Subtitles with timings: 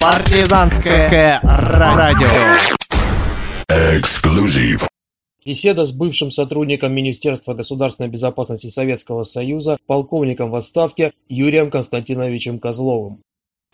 [0.00, 2.28] Партизанское радио.
[3.68, 4.88] Эксклюзив.
[5.44, 13.20] Беседа с бывшим сотрудником Министерства государственной безопасности Советского Союза, полковником в отставке Юрием Константиновичем Козловым.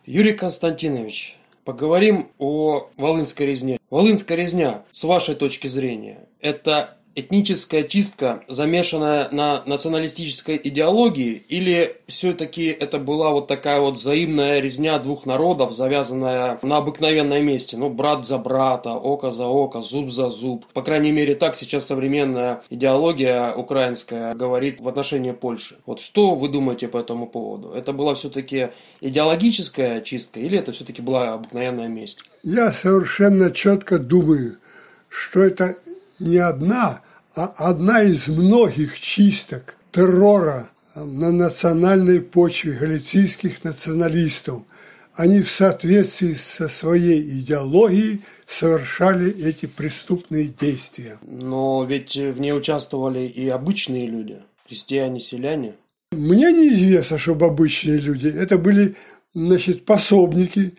[0.05, 3.79] Юрий Константинович, поговорим о Волынской резне.
[3.91, 12.67] Волынская резня, с вашей точки зрения, это этническая чистка, замешанная на националистической идеологии, или все-таки
[12.67, 18.27] это была вот такая вот взаимная резня двух народов, завязанная на обыкновенном месте, ну, брат
[18.27, 20.65] за брата, око за око, зуб за зуб.
[20.73, 25.77] По крайней мере, так сейчас современная идеология украинская говорит в отношении Польши.
[25.87, 27.71] Вот что вы думаете по этому поводу?
[27.71, 28.69] Это была все-таки
[29.01, 32.21] идеологическая чистка, или это все-таки была обыкновенная месть?
[32.43, 34.59] Я совершенно четко думаю,
[35.09, 35.77] что это
[36.19, 37.01] не одна,
[37.35, 44.63] а одна из многих чисток террора на национальной почве галицийских националистов.
[45.15, 51.19] Они в соответствии со своей идеологией совершали эти преступные действия.
[51.23, 55.75] Но ведь в ней участвовали и обычные люди, крестьяне, селяне.
[56.11, 58.29] Мне неизвестно, чтобы обычные люди.
[58.29, 58.97] Это были,
[59.35, 60.75] значит, пособники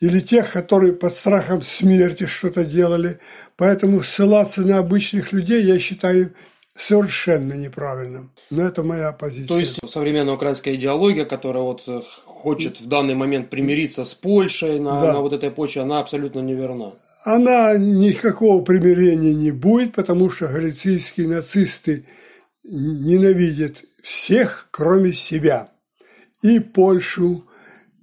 [0.00, 3.18] или тех, которые под страхом смерти что-то делали.
[3.56, 6.32] Поэтому ссылаться на обычных людей я считаю
[6.76, 8.30] совершенно неправильным.
[8.48, 9.48] Но это моя позиция.
[9.48, 14.80] То есть современная украинская идеология, которая вот э, хочет в данный момент примириться с Польшей
[14.80, 15.12] на, да.
[15.12, 16.92] на вот этой почве, она абсолютно неверна.
[17.22, 22.06] Она никакого примирения не будет, потому что галицийские нацисты
[22.64, 25.68] ненавидят всех, кроме себя.
[26.40, 27.44] И Польшу,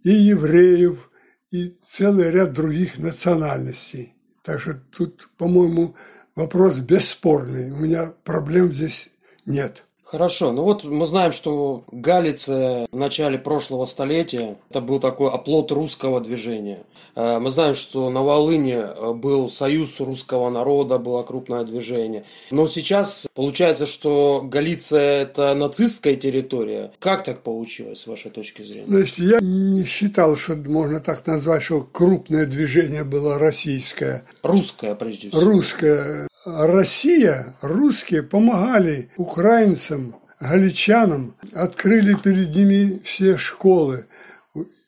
[0.03, 1.06] и евреев,
[1.51, 4.15] и целый ряд других национальностей.
[4.43, 5.95] Так что тут, по-моему,
[6.35, 7.71] вопрос бесспорный.
[7.71, 9.09] У меня проблем здесь
[9.45, 9.85] нет.
[10.09, 15.69] Хорошо, ну вот мы знаем, что Галиция в начале прошлого столетия это был такой оплот
[15.73, 16.83] русского движения.
[17.17, 22.23] Э, мы знаем, что на Волыне э, был союз русского народа, было крупное движение.
[22.51, 26.91] Но сейчас получается, что Галиция это нацистская территория.
[26.99, 28.85] Как так получилось, с вашей точки зрения?
[28.87, 34.23] Значит, я не считал, что можно так назвать, что крупное движение было российское.
[34.41, 35.41] Русское, прежде всего.
[35.41, 36.29] Русское.
[36.49, 44.05] Россия, русские помогали украинцам, галичанам, открыли перед ними все школы,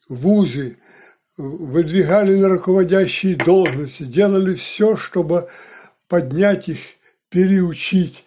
[0.08, 0.78] вузы,
[1.36, 5.50] выдвигали на руководящие должности, делали все, чтобы
[6.08, 6.78] поднять их,
[7.28, 8.24] переучить,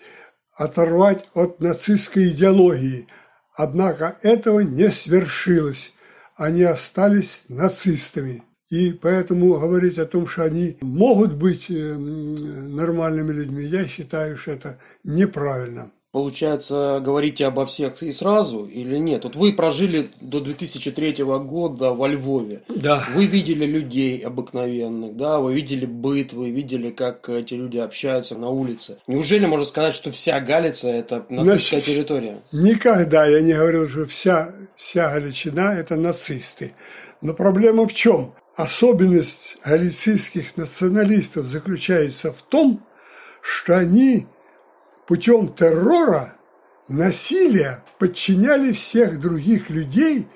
[0.56, 3.08] оторвать от нацистской идеологии.
[3.56, 5.92] Однако этого не свершилось.
[6.36, 8.44] Они остались нацистами.
[8.74, 14.50] И поэтому говорить о том, что они могут быть э, нормальными людьми, я считаю, что
[14.50, 15.92] это неправильно.
[16.12, 19.26] Получается, говорите обо всех и сразу или нет?
[19.26, 22.64] Вот вы прожили до 2003 года во Львове.
[22.68, 23.06] Да.
[23.14, 28.50] Вы видели людей обыкновенных, да, вы видели быт, вы видели, как эти люди общаются на
[28.50, 28.98] улице.
[29.06, 32.38] Неужели можно сказать, что вся Галица– это нацистская Значит, территория?
[32.52, 36.74] Никогда я не говорил, что вся, вся Галичина– это нацисты.
[37.22, 38.34] Но проблема в чем?
[38.56, 42.86] Особенность галицийских националистов заключается в том,
[43.42, 44.28] что они
[45.08, 46.36] путем террора,
[46.88, 50.28] насилия подчиняли всех других людей,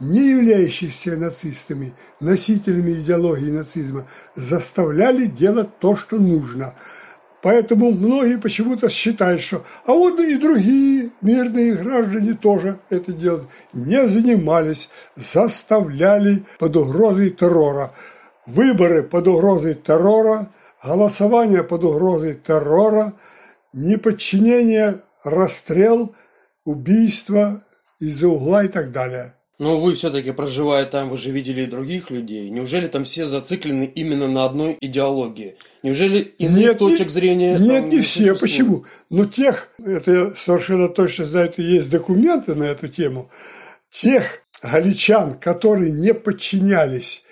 [0.00, 6.74] не являющихся нацистами, носителями идеологии нацизма, заставляли делать то, что нужно–
[7.48, 13.48] Поэтому многие почему-то считают, что а вот и другие мирные граждане тоже это делают.
[13.72, 17.94] Не занимались, заставляли под угрозой террора.
[18.44, 20.50] Выборы под угрозой террора,
[20.84, 23.14] голосование под угрозой террора,
[23.72, 26.14] неподчинение, расстрел,
[26.66, 27.62] убийство
[27.98, 29.32] из-за угла и так далее.
[29.58, 32.48] Но вы все-таки проживая там, вы же видели и других людей.
[32.48, 35.56] Неужели там все зациклены именно на одной идеологии?
[35.82, 38.36] Неужели иных нет, точек зрения Нет, не, не все.
[38.36, 38.84] Почему?
[39.10, 43.30] Но тех, это я совершенно точно знаю, это есть документы на эту тему,
[43.90, 47.24] тех галичан, которые не подчинялись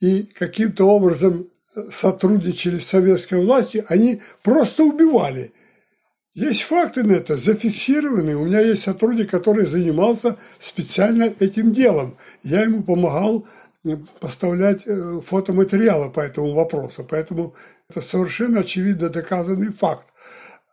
[0.00, 1.48] и каким-то образом
[1.90, 5.52] сотрудничали с советской властью, они просто убивали–
[6.34, 8.36] есть факты на это, зафиксированные.
[8.36, 12.16] У меня есть сотрудник, который занимался специально этим делом.
[12.42, 13.46] Я ему помогал
[14.20, 17.06] поставлять э, фотоматериалы по этому вопросу.
[17.08, 17.54] Поэтому
[17.90, 20.06] это совершенно очевидно доказанный факт.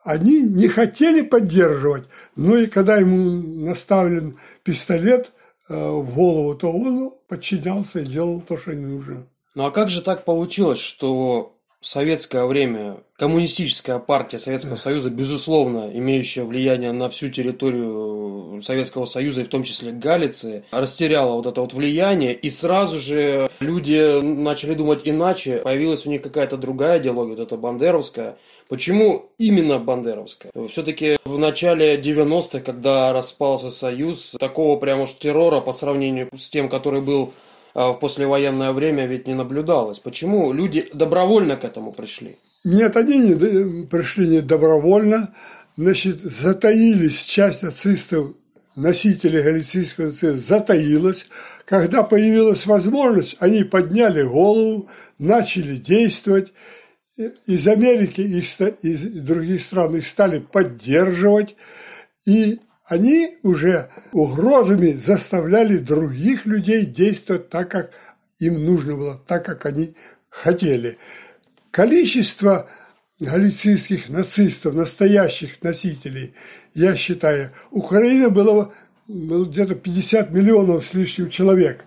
[0.03, 2.05] Они не хотели поддерживать,
[2.35, 5.31] но и когда ему наставлен пистолет
[5.67, 9.27] э, в голову, то он подчинялся и делал то, что нужно.
[9.55, 15.89] Ну а как же так получилось, что В советское время коммунистическая партия Советского Союза, безусловно,
[15.93, 21.61] имеющая влияние на всю территорию Советского Союза, и в том числе Галиции, растеряла вот это
[21.61, 27.37] вот влияние, и сразу же люди начали думать иначе, появилась у них какая-то другая идеология,
[27.37, 28.37] вот эта бандеровская.
[28.67, 30.51] Почему именно бандеровская?
[30.67, 36.67] Все-таки в начале 90-х, когда распался Союз, такого прямо уж террора по сравнению с тем,
[36.67, 37.31] который был
[37.73, 39.99] в послевоенное время ведь не наблюдалось.
[39.99, 42.37] Почему люди добровольно к этому пришли?
[42.63, 45.33] Нет, они не пришли не добровольно.
[45.77, 48.33] Значит, затаились часть нацистов,
[48.75, 51.27] носителей галицийского нацизма, затаилась.
[51.65, 56.51] Когда появилась возможность, они подняли голову, начали действовать.
[57.45, 61.55] Из Америки, из других стран их стали поддерживать.
[62.25, 62.59] И
[62.89, 67.91] они уже угрозами заставляли других людей действовать так, как
[68.39, 69.93] им нужно было, так, как они
[70.29, 70.97] хотели.
[71.69, 72.67] Количество
[73.19, 76.33] галицийских нацистов, настоящих носителей,
[76.73, 78.71] я считаю, Украина была,
[79.07, 81.85] было где-то 50 миллионов с лишним человек.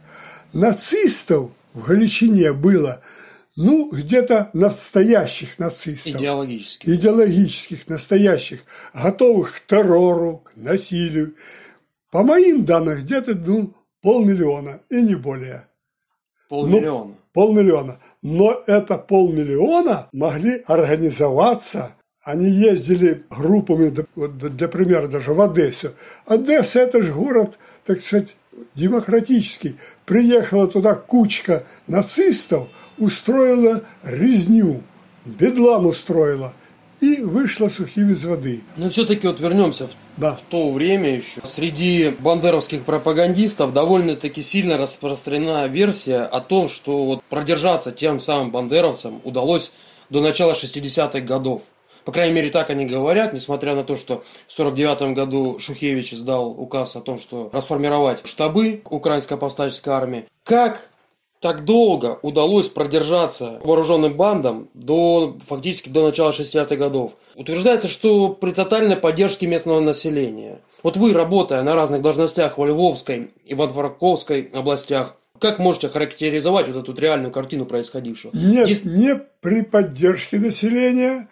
[0.53, 3.03] Нацистов в Галичине было–
[3.57, 6.21] ну, где-то настоящих нацистов.
[6.21, 6.89] Идеологических.
[6.89, 8.61] Идеологических, настоящих,
[8.95, 11.35] готовых к террору, к насилию.
[12.11, 15.67] По моим данным, где-то ну, полмиллиона и не более.
[16.49, 17.05] Полмиллиона.
[17.05, 17.99] Ну, полмиллиона.
[18.23, 21.95] Но это полмиллиона могли организоваться.
[22.23, 25.93] Они ездили группами, для примера, даже в Одессу.
[26.25, 28.37] Одесса– это же город, так сказать,
[28.75, 29.77] демократический.
[30.07, 32.69] Приехала туда кучка нацистов–
[33.03, 34.83] устроила резню,
[35.25, 36.55] бедлам устроила
[37.01, 38.63] и вышла сухим из воды.
[38.77, 40.35] Но все-таки вот вернемся в, да.
[40.35, 41.41] в то время еще.
[41.43, 49.21] Среди бандеровских пропагандистов довольно-таки сильно распространена версия о том, что вот продержаться тем самым бандеровцам
[49.25, 49.73] удалось
[50.11, 51.63] до начала 60-х годов.
[52.05, 56.51] По крайней мере, так они говорят, несмотря на то, что в 1949 году Шухевич издал
[56.51, 60.25] указ о том, что расформировать штабы украинской повстанческой армии.
[60.45, 60.89] Как
[61.43, 67.17] так долго удалось продержаться вооруженным бандам до фактически до начала 60-х годов.
[67.35, 70.61] Утверждается, что при тотальной поддержке местного населения.
[70.85, 76.69] Вот вы, работая на разных должностях во Львовской и во Дворковской областях, как можете характеризовать
[76.69, 78.31] вот эту реальную картину происходившего?
[78.35, 78.85] Нет, Здесь...
[78.85, 81.29] не при поддержке населения,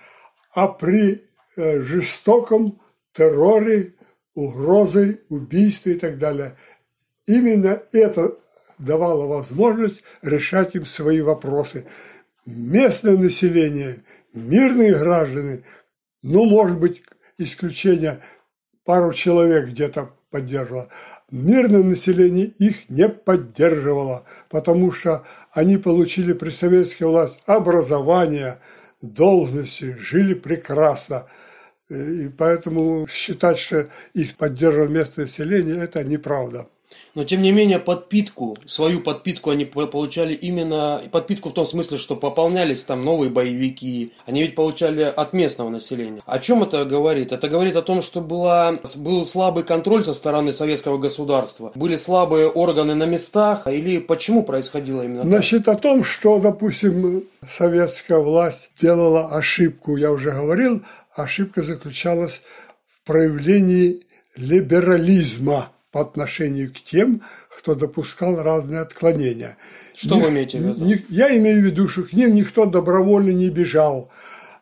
[0.52, 1.22] а при
[1.56, 2.80] э, жестоком
[3.14, 3.94] терроре,
[4.34, 6.56] угрозы, убийстве и так далее.
[7.28, 8.32] Именно это
[8.80, 11.86] давала возможность решать им свои вопросы.
[12.46, 15.62] Местное население, мирные граждане,
[16.22, 17.02] ну, может быть,
[17.38, 18.20] исключение
[18.84, 20.88] пару человек где-то поддерживало.
[21.30, 28.58] Мирное население их не поддерживало, потому что они получили при советской власти образование,
[29.00, 31.26] должности, жили прекрасно.
[31.88, 36.66] И поэтому считать, что их поддерживало местное население, это неправда.
[37.14, 42.16] Но, тем не менее, подпитку, свою подпитку они получали именно, подпитку в том смысле, что
[42.16, 46.22] пополнялись там новые боевики, они ведь получали от местного населения.
[46.26, 47.32] О чем это говорит?
[47.32, 52.48] Это говорит о том, что была, был слабый контроль со стороны советского государства, были слабые
[52.48, 55.28] органы на местах, или почему происходило именно так?
[55.28, 60.82] Значит, о том, что, допустим, советская власть делала ошибку, я уже говорил,
[61.14, 62.42] ошибка заключалась
[62.86, 64.02] в проявлении
[64.36, 67.22] либерализма по отношению к тем,
[67.56, 69.56] кто допускал разные отклонения.
[69.94, 71.04] Что Ник, вы имеете в виду?
[71.08, 74.10] Я имею в виду, что к ним никто добровольно не бежал.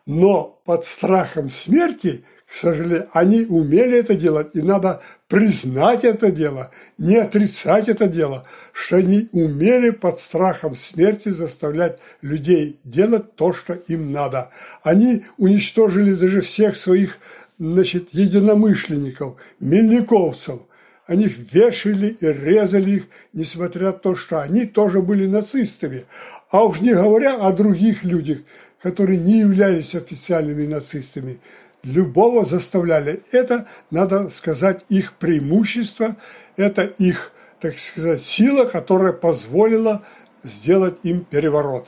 [0.05, 4.49] Но под страхом смерти, к сожалению, они умели это делать.
[4.53, 11.29] И надо признать это дело, не отрицать это дело, что они умели под страхом смерти
[11.29, 14.49] заставлять людей делать то, что им надо.
[14.81, 17.19] Они уничтожили даже всех своих
[17.59, 20.61] значит, единомышленников, мельниковцев,
[21.09, 26.05] они их вешали и резали их, несмотря на то, что они тоже были нацистами.
[26.51, 28.37] А уж не говоря о других людях,
[28.79, 31.39] которые не являлись официальными нацистами.
[31.81, 33.23] Любого заставляли.
[33.31, 36.15] Это, надо сказать, их преимущество,
[36.57, 40.03] это их, так сказать, сила, которая позволила
[40.43, 41.87] сделать им переворот.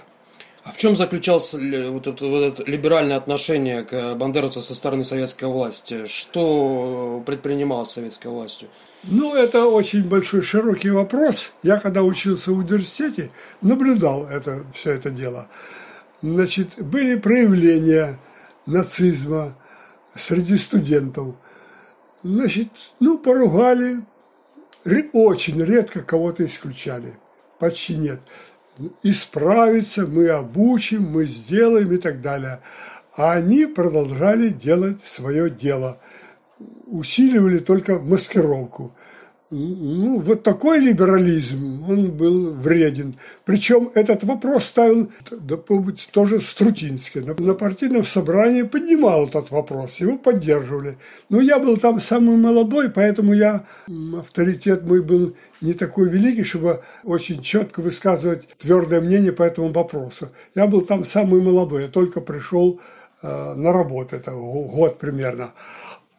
[0.64, 5.46] А в чем заключалось вот это, вот это либеральное отношение к бандеровцам со стороны советской
[5.46, 6.08] власти?
[6.08, 8.68] Что предпринималось советской властью?
[9.04, 11.54] Ну, это очень большой, широкий вопрос.
[11.64, 13.32] Я, когда учился в университете,
[13.62, 15.48] наблюдал это, все это дело.
[16.22, 18.20] Значит, были проявления
[18.68, 19.58] нацизма
[20.16, 21.36] среди студентов.
[22.22, 22.68] Значит,
[23.00, 24.02] ну, поругали,
[25.14, 27.14] очень редко кого-то исключали,
[27.60, 28.20] почти нет.
[29.04, 32.60] исправиться, мы обучим, мы сделаем и так далее.
[33.16, 36.00] А они продолжали делать свое дело,
[36.92, 38.92] усиливали только маскировку.
[39.54, 43.16] Ну, вот такой либерализм, он был вреден.
[43.44, 45.58] Причем этот вопрос ставил, да,
[46.12, 47.20] тоже Струтинский.
[47.20, 50.98] На, на партийном собрании поднимал этот вопрос, его поддерживали.
[51.28, 53.66] Но я был там самый молодой, поэтому я,
[54.18, 60.30] авторитет мой был не такой великий, чтобы очень четко высказывать твердое мнение по этому вопросу.
[60.56, 62.80] Я был там самый молодой, я только пришел
[63.22, 65.52] э, на работу, это год примерно.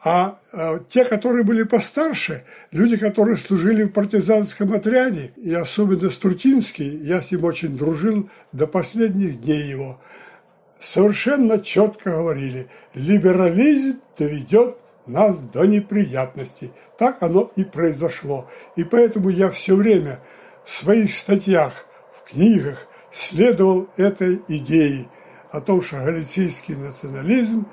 [0.05, 6.97] А, а те, которые были постарше, люди, которые служили в партизанском отряде, и особенно Струтинский,
[7.05, 10.01] я с ним очень дружил до последних дней его,
[10.81, 16.73] совершенно четко говорили, либерализм доведет нас до неприятностей.
[16.99, 18.49] Так оно и произошло.
[18.75, 20.19] И поэтому я все время
[20.65, 25.09] в своих статьях, в книгах следовал этой идее
[25.53, 27.67] о том, что галицийский национализм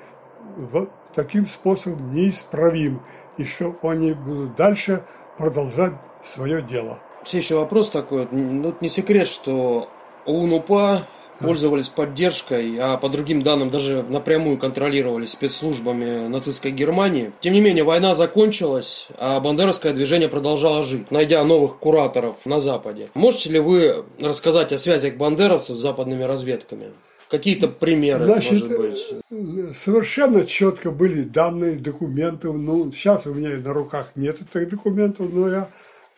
[1.14, 3.02] таким способом неисправим,
[3.36, 5.02] и что они будут дальше
[5.38, 6.98] продолжать свое дело.
[7.24, 8.28] Следующий вопрос такой.
[8.30, 9.88] Ну, не секрет, что
[10.26, 11.06] ОУН-УПА
[11.40, 17.32] пользовались поддержкой, а по другим данным даже напрямую контролировались спецслужбами нацистской Германии.
[17.40, 23.08] Тем не менее, война закончилась, а бандеровское движение продолжало жить, найдя новых кураторов на Западе.
[23.14, 26.92] Можете ли вы рассказать о связях бандеровцев с западными разведками?
[27.30, 29.76] Какие-то примеры, Значит, может быть?
[29.76, 32.52] Совершенно четко были данные, документы.
[32.52, 35.68] Ну, сейчас у меня на руках нет этих документов, но я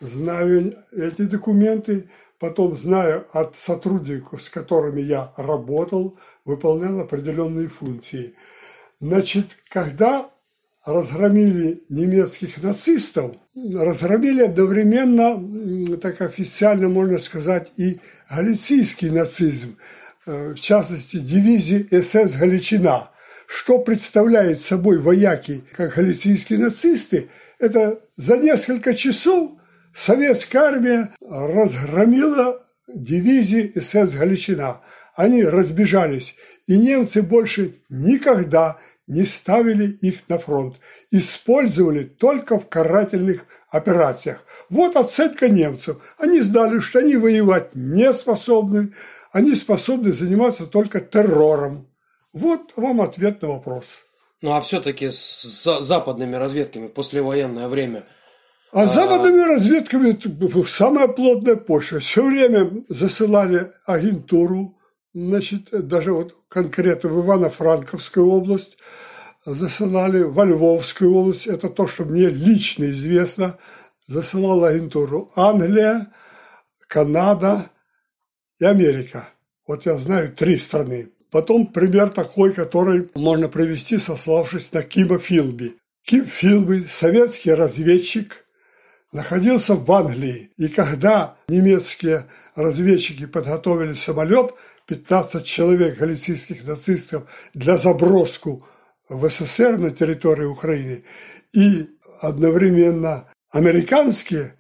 [0.01, 2.09] знаю эти документы.
[2.39, 6.17] Потом знаю от сотрудников, с которыми я работал,
[6.47, 8.33] выполнял определенные функции.
[8.99, 10.31] Значит, когда
[10.87, 18.01] разгромили немецких нацистов, разгромили одновременно, так официально можно сказать, и
[18.31, 23.11] галицийский нацизм– Э, в частности, дивизии СС «Галичина».
[23.47, 29.53] Что представляет собой вояки, как галицийские нацисты, это за несколько часов
[29.95, 34.81] советская армия разгромила дивизии СС «Галичина».
[35.15, 36.35] Они разбежались,
[36.67, 40.77] и немцы больше никогда не ставили их на фронт,
[41.11, 44.43] использовали только в карательных операциях.
[44.71, 45.99] Вот оценка немцев.
[46.17, 48.93] Они знали, что они воевать не способны,
[49.33, 51.87] они способны заниматься только террором.
[52.33, 53.87] Вот вам ответ на вопрос.
[54.41, 58.05] Ну а все-таки с западными разведками послевоенное время
[58.73, 60.19] а, а западными разведками
[60.65, 61.99] самая плотная почва.
[61.99, 64.79] Все время засылали агентуру,
[65.13, 68.79] значит, даже вот конкретно в Ивано-Франковскую область,
[69.45, 73.59] засылали во Львовскую область, это то, что мне лично известно,
[74.07, 76.07] засылала агентуру Англия,
[76.89, 77.67] Канада,
[78.63, 79.29] и Америка.
[79.67, 81.09] Вот я знаю три страны.
[81.33, 85.77] Потом пример такой, который можно привести, сославшись на Кима Филби.
[86.05, 88.45] Ким Филби, советский разведчик,
[89.13, 90.53] находился в Англии.
[90.57, 94.55] И когда немецкие разведчики подготовили самолет,
[94.87, 98.65] 15 человек галицийских нацистов для заброску
[99.09, 101.03] в СССР на территории Украины,
[101.53, 101.89] и
[102.21, 104.55] одновременно американские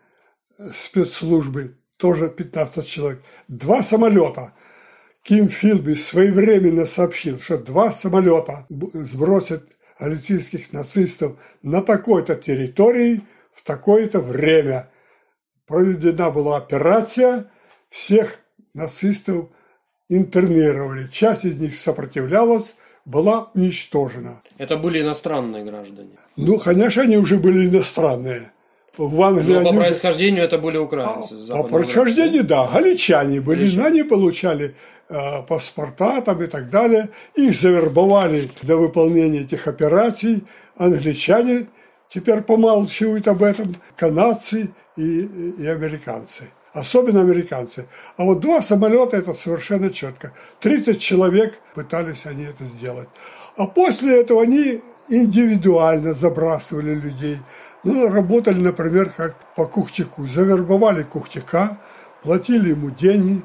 [0.75, 4.53] спецслужбы тоже 15 человек, два самолета.
[5.23, 9.63] Ким Филби своевременно сообщил, что два самолета сбросят
[10.01, 14.89] галицийских нацистов на такой-то территории в такое-то время.
[15.69, 17.47] Проведена была операция,
[17.89, 18.41] всех
[18.75, 19.51] нацистов
[20.09, 21.07] интернировали.
[21.07, 24.43] Часть из них сопротивлялась, была уничтожена.
[24.59, 26.19] Это были иностранные граждане?
[26.35, 28.51] Ну, конечно, они уже были иностранные
[28.97, 29.55] в Англии...
[29.55, 31.37] Но по происхождению это были украинцы.
[31.51, 33.87] А, по происхождению, да, галичане были, Галичане.
[33.87, 34.75] они получали
[35.09, 37.09] э, паспорта там и так далее.
[37.35, 40.45] Их завербовали для выполнения этих операций.
[40.77, 41.67] Англичане
[42.09, 45.21] теперь помалчивают об этом, канадцы и,
[45.59, 46.51] и американцы.
[46.75, 47.87] Особенно американцы.
[48.17, 50.33] А вот два самолета это совершенно четко.
[50.61, 53.09] 30 человек пытались они это сделать.
[53.57, 57.39] А после этого они индивидуально забрасывали людей.
[57.85, 60.27] Ну, работали, например, как по Кухтику.
[60.27, 61.79] Завербовали Кухтика,
[62.23, 63.43] платили ему деньги,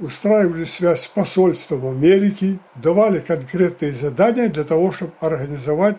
[0.00, 5.98] устраивали связь с посольством Америки, давали конкретные задания для того, чтобы организовать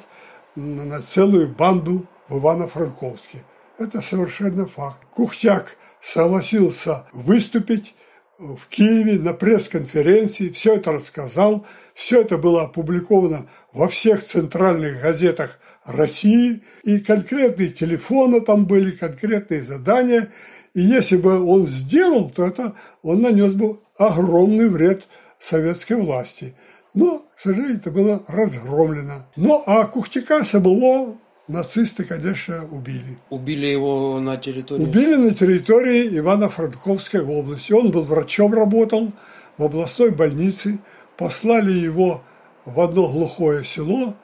[0.55, 3.43] на целую банду в Ивано-Франковске.
[3.79, 5.00] Это совершенно факт.
[5.12, 7.96] Кухтяк согласился выступить
[8.38, 15.60] в Киеве на пресс-конференции, все это рассказал, все это было опубликовано во всех центральных газетах
[15.86, 20.30] России, и конкретные телефоны там были, конкретные задания,
[20.74, 22.74] И если бы он сделал, то это
[23.04, 25.04] он нанес бы огромный вред
[25.40, 26.56] советской власти.
[26.94, 29.25] Но, к сожалению, это было разгромлено.
[29.36, 31.16] Ну, а Кухтика самого
[31.48, 33.18] нацисты, конечно, убили.
[33.30, 34.84] Убили его на территории?
[34.84, 37.74] Убили на территории Ивано-Франковской области.
[37.74, 39.12] Он был врачом, работал
[39.58, 40.80] в областной больнице.
[41.18, 42.24] Послали его
[42.66, 44.16] в одно глухое село,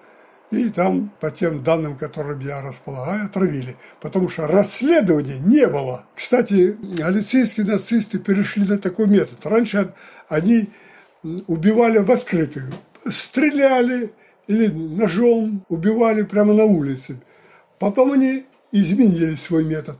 [0.51, 3.75] и там, по тем данным, которым я располагаю, отравили.
[4.01, 6.05] Потому что расследования не было.
[6.15, 9.37] Кстати, галицийские нацисты перешли на такой метод.
[9.43, 9.93] Раньше
[10.27, 10.69] они
[11.47, 12.73] убивали в открытую.
[13.07, 14.11] Стреляли
[14.47, 17.19] или ножом убивали прямо на улице.
[17.77, 19.97] Потом они изменили свой метод.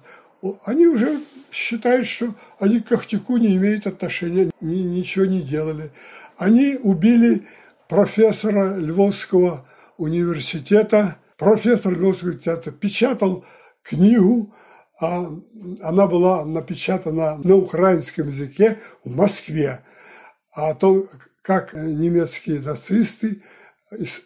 [0.66, 1.20] Они уже
[1.52, 5.92] считают, что они к Кохтяку не имеют отношения, ничего не делали.
[6.38, 7.46] Они убили
[7.88, 9.66] профессора Львовского
[10.00, 11.18] университета.
[11.38, 13.46] Профессор Львовского университета печатал
[13.84, 14.54] книгу,
[15.00, 15.30] а
[15.84, 19.82] она была напечатана на украинском языке в Москве.
[20.54, 21.08] А то,
[21.42, 23.42] как немецкие нацисты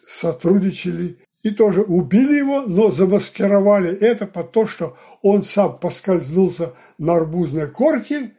[0.08, 7.16] сотрудничали и тоже убили его, но замаскировали это под то, что он сам поскользнулся на
[7.16, 8.32] арбузной корке,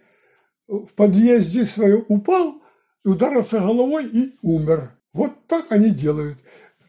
[0.68, 2.62] в подъезде своем упал,
[3.04, 4.92] ударился головой и умер.
[5.14, 6.38] Вот так они делают.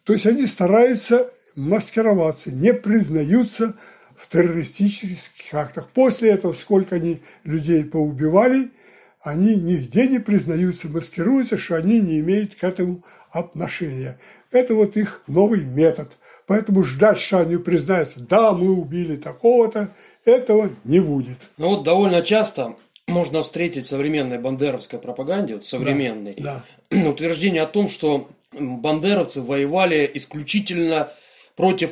[0.07, 3.75] То есть они стараются маскироваться, не признаются
[4.17, 5.89] в террористических актах.
[5.89, 8.71] После этого, сколько они людей поубивали,
[9.21, 14.17] они нигде не признаются, маскируются, что они не имеют к этому отношения.
[14.53, 16.13] Это вот их новый метод.
[16.47, 19.89] Поэтому ждать, что они признаются, да, мы убили такого-то,
[20.25, 21.39] этого не будет.
[21.59, 22.77] Ну вот довольно часто
[23.09, 27.09] можно встретить в современной бандеровской пропаганде, вот современной, да, да.
[27.11, 31.13] утверждение о том, что бандеровцы воевали исключительно
[31.57, 31.91] против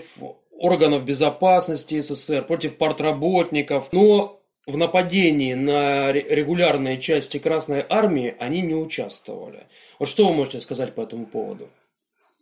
[0.59, 8.75] органов безопасности СССР, против партработников, но в нападении на регулярные части Красной Армии они не
[8.75, 9.61] участвовали.
[9.99, 11.68] Вот что вы можете сказать по этому поводу?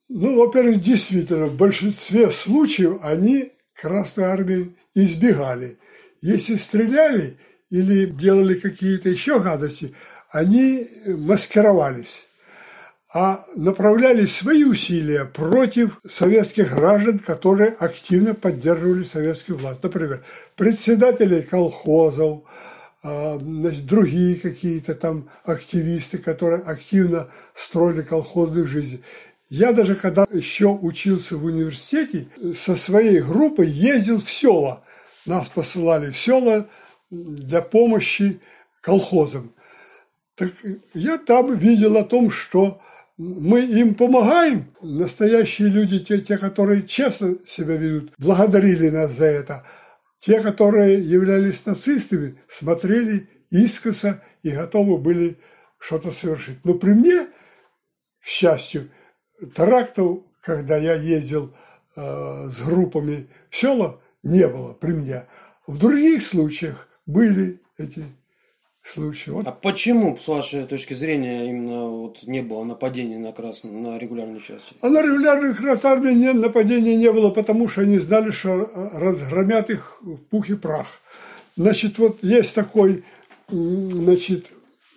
[0.09, 5.77] Ну, во-первых, действительно, в большинстве случаев они Красной Армии избегали.
[6.21, 7.37] Если стреляли
[7.71, 9.93] или делали какие-то еще гадости,
[10.31, 12.27] они маскировались
[13.15, 19.83] а направляли свои усилия против советских граждан, которые активно поддерживали советскую власть.
[19.83, 20.25] Например,
[20.57, 22.45] председатели колхозов,
[23.03, 29.03] а, значит, другие какие-то там активисты, которые активно строили колхозную жизнь.
[29.51, 34.83] Я даже когда еще учился в университете, со своей группой ездил в села.
[35.27, 36.67] Нас посылали в села
[37.11, 38.41] для помощи
[38.81, 39.53] колхозам.
[40.37, 40.51] Так
[40.95, 42.81] я там видел о том, что
[43.19, 44.73] мы им помогаем.
[44.81, 49.65] Настоящие люди, те, те, которые честно себя ведут, благодарили нас за это.
[50.19, 55.37] Те, которые являлись нацистами, смотрели искоса и готовы были
[55.79, 56.65] что-то совершить.
[56.65, 57.27] Но при мне,
[58.23, 58.89] к счастью,
[59.55, 61.55] терактов, когда я ездил
[61.97, 65.27] э, с группами в села, не было при мне.
[65.67, 68.07] В других случаях были эти
[68.89, 69.35] случае.
[69.35, 69.47] Вот.
[69.47, 73.65] А почему, с вашей точки зрения, именно вот не было нападений на, крас...
[73.65, 74.75] на регулярные части?
[74.81, 79.71] А на регулярных Красной Армии не, нападений не было, потому что они знали, что разгромят
[79.71, 81.01] их в пух и прах.
[81.57, 83.05] Значит, вот есть такой,
[83.49, 84.47] значит,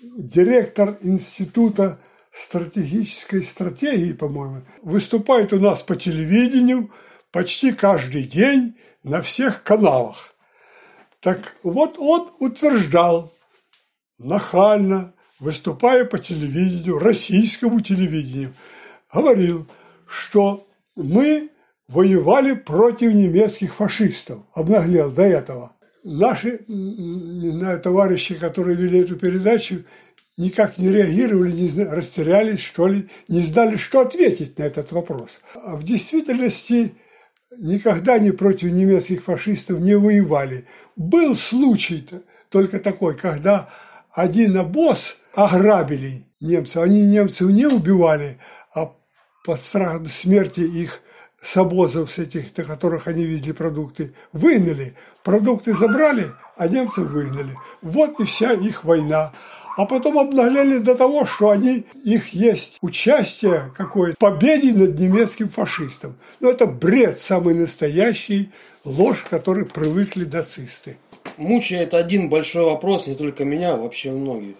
[0.01, 1.99] директор института
[2.33, 6.91] стратегической стратегии, по-моему, выступает у нас по телевидению
[7.31, 10.33] почти каждый день на всех каналах.
[11.21, 13.33] Так вот он утверждал,
[14.17, 18.53] нахально, выступая по телевидению, российскому телевидению,
[19.13, 19.67] говорил,
[20.07, 21.49] что мы
[21.87, 25.71] воевали против немецких фашистов, обнаглел до этого.
[26.03, 26.59] Наши
[27.83, 29.83] товарищи, которые вели эту передачу,
[30.37, 35.39] никак не реагировали, не растерялись, что ли, не знали, что ответить на этот вопрос.
[35.63, 36.93] А в действительности
[37.57, 40.65] никогда не против немецких фашистов не воевали.
[40.95, 42.07] Был случай
[42.49, 43.69] только такой, когда
[44.15, 46.77] один обоз ограбили немцев.
[46.77, 48.37] Они немцев не убивали,
[48.73, 48.91] а
[49.43, 51.01] под страхом смерти их
[51.43, 54.95] с обозов, с этих, на которых они везли продукты, выгнали.
[55.23, 57.55] Продукты забрали, а немцев выгнали.
[57.81, 59.33] Вот и вся их война.
[59.77, 65.49] А потом обнагляли до того, что они, их есть участие какое-то в победе над немецким
[65.49, 66.15] фашистом.
[66.39, 68.51] Но это бред самый настоящий,
[68.85, 70.97] ложь, который привыкли нацисты
[71.37, 74.55] мучает один большой вопрос, не только меня, а вообще многих.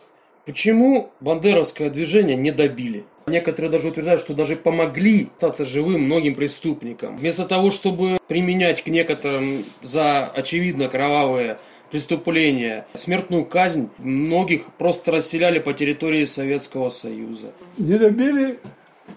[0.46, 3.06] Почему бандеровское движение не добили?
[3.28, 7.18] Некоторые даже утверждают, что даже помогли остаться живым многим преступникам.
[7.18, 11.58] Вместо того, чтобы применять к некоторым за очевидно кровавые
[11.90, 17.52] преступления, смертную казнь, многих просто расселяли по территории Советского Союза.
[17.78, 18.60] Не добили,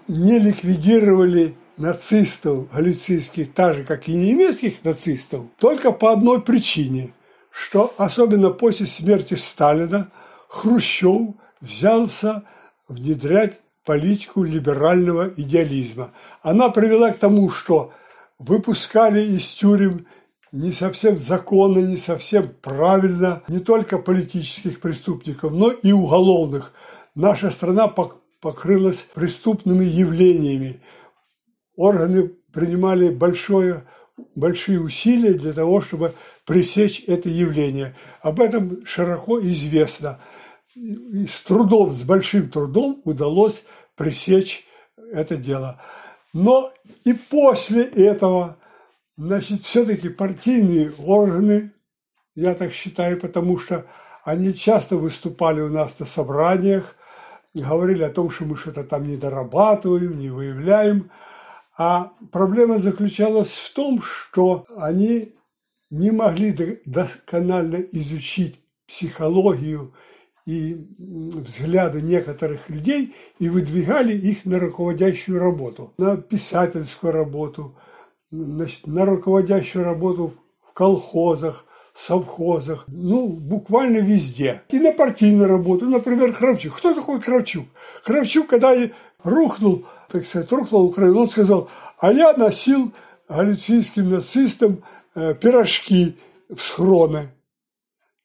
[0.07, 7.11] не ликвидировали нацистов галицийских, так же, как и немецких нацистов, только по одной причине,
[7.59, 10.09] что особенно после смерти Сталина
[10.49, 12.45] Хрущев взялся
[12.89, 16.13] внедрять политику либерального идеализма.
[16.43, 17.93] Она привела к тому, что
[18.39, 20.07] выпускали из тюрем
[20.53, 26.73] не совсем законно, не совсем правильно не только политических преступников, но и уголовных.
[27.17, 27.93] Наша страна
[28.41, 30.81] покрылась преступными явлениями.
[31.77, 33.83] Органы принимали большое,
[34.37, 36.15] большие усилия для того, чтобы
[36.49, 37.95] пресечь это явление.
[38.23, 40.19] Об этом широко известно.
[40.75, 43.65] С трудом, с большим трудом удалось
[43.97, 44.67] пресечь
[45.13, 45.79] это дело.
[46.33, 46.73] Но
[47.05, 48.57] и после этого,
[49.19, 51.73] значит, все-таки партийные органы,
[52.35, 53.85] я так считаю, потому что
[54.25, 56.97] они часто выступали у нас на собраниях,
[57.53, 61.11] говорили о том, что мы что-то там не дорабатываем, не выявляем.
[61.77, 65.35] А проблема заключалась в том, что они
[65.91, 69.93] не могли досконально изучить психологию
[70.47, 77.77] и взгляды некоторых людей и выдвигали их на руководящую работу, на писательскую работу,
[78.31, 80.33] значит, на руководящую работу
[80.67, 84.63] в колхозах, совхозах, ну, буквально везде.
[84.71, 86.77] И на партийную работу, например, Кравчук.
[86.77, 87.67] Кто такой Кравчук?
[88.05, 88.75] Кравчук, когда
[89.25, 92.93] рухнул, так сказать, рухнул Украину, он сказал, а я носил
[93.29, 94.83] галицийским нацистам
[95.15, 96.17] э, пирожки
[96.49, 97.31] в схроны.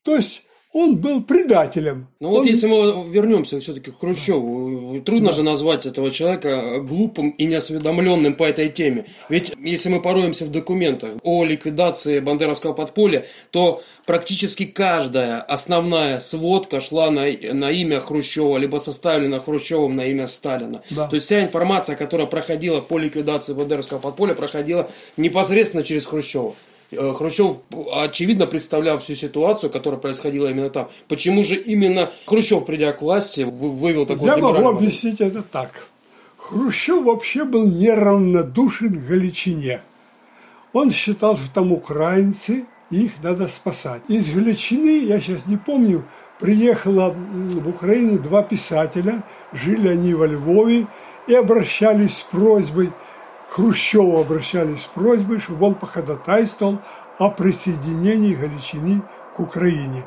[0.04, 2.08] То есть он был предателем.
[2.20, 2.34] Ну он...
[2.40, 5.36] вот если мы вернемся все-таки к Хрущеву, трудно да.
[5.36, 9.06] же назвать этого человека глупым и неосведомленным по этой теме.
[9.30, 16.82] Ведь если мы пороемся в документах о ликвидации бандеровского подполья, то практически каждая основная сводка
[16.82, 20.82] шла на, на имя Хрущева, либо составлена Хрущевым на имя Сталина.
[20.90, 21.08] Да.
[21.08, 26.56] То есть вся информация, которая проходила по ликвидации бандеровского подполья, проходила непосредственно через Хрущева.
[26.92, 27.58] Э, Хрущев,
[27.94, 30.90] очевидно, представлял всю ситуацию, которая происходила именно там.
[31.08, 35.88] Почему же именно Хрущев, придя к власти, вывел такой Я могу объяснить это так.
[36.38, 39.82] Хрущев вообще был неравнодушен к Галичине.
[40.74, 44.02] Он считал, что там украинцы, их надо спасать.
[44.08, 46.04] Из Галичины, я сейчас не помню,
[46.40, 50.88] приехало в Украину два писателя, жили они во Львове
[51.28, 52.92] и обращались с просьбой–
[53.54, 56.80] Хрущеву обращались с просьбой, чтобы он походатайствовал
[57.20, 59.04] о присоединении Галичины
[59.36, 60.04] к Украине.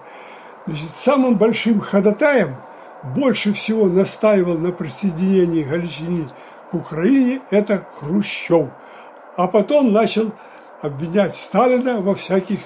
[0.66, 2.56] Значит, самым большим ходатаем
[3.14, 6.28] больше всего настаивал на присоединении Галичины
[6.72, 8.70] к Украине это Хрущев.
[9.36, 10.32] А потом начал
[10.82, 12.58] обвинять Сталина во всяких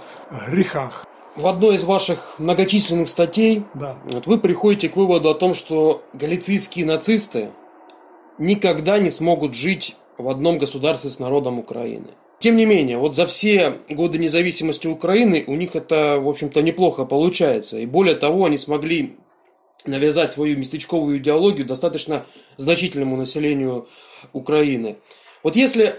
[0.48, 1.04] грехах.
[1.36, 3.96] В одной из ваших многочисленных статей да.
[4.04, 7.50] вот вы приходите к выводу о том, что галицийские нацисты
[8.38, 12.08] никогда не смогут жить в одном государстве с народом Украины.
[12.40, 17.04] Тем не менее, вот за все годы независимости Украины у них это, в общем-то, неплохо
[17.04, 17.78] получается.
[17.78, 19.16] И более того, они смогли
[19.84, 22.24] навязать свою местечковую идеологию достаточно
[22.56, 23.88] значительному населению
[24.32, 24.96] Украины.
[25.42, 25.96] Вот если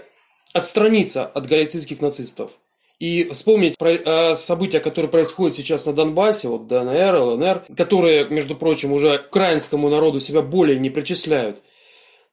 [0.52, 2.50] отстраниться от галицийских нацистов
[2.98, 8.56] и вспомнить про э, события, которые происходят сейчас на Донбассе, вот ДНР, ЛНР, которые, между
[8.56, 11.58] прочим, уже украинскому народу себя более не причисляют–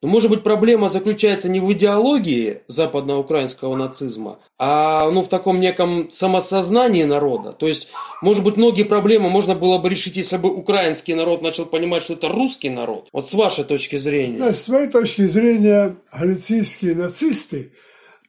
[0.02, 6.10] но, может быть, проблема заключается не в идеологии западноукраинского нацизма, а ну, в таком неком
[6.10, 7.52] самосознании народа.
[7.52, 7.90] То есть,
[8.22, 12.14] может быть, многие проблемы можно было бы решить, если бы украинский народ начал понимать, что
[12.14, 13.10] это русский народ.
[13.12, 14.40] Вот с вашей точки зрения.
[14.40, 17.74] Да, с моей точки зрения, галицийские нацисты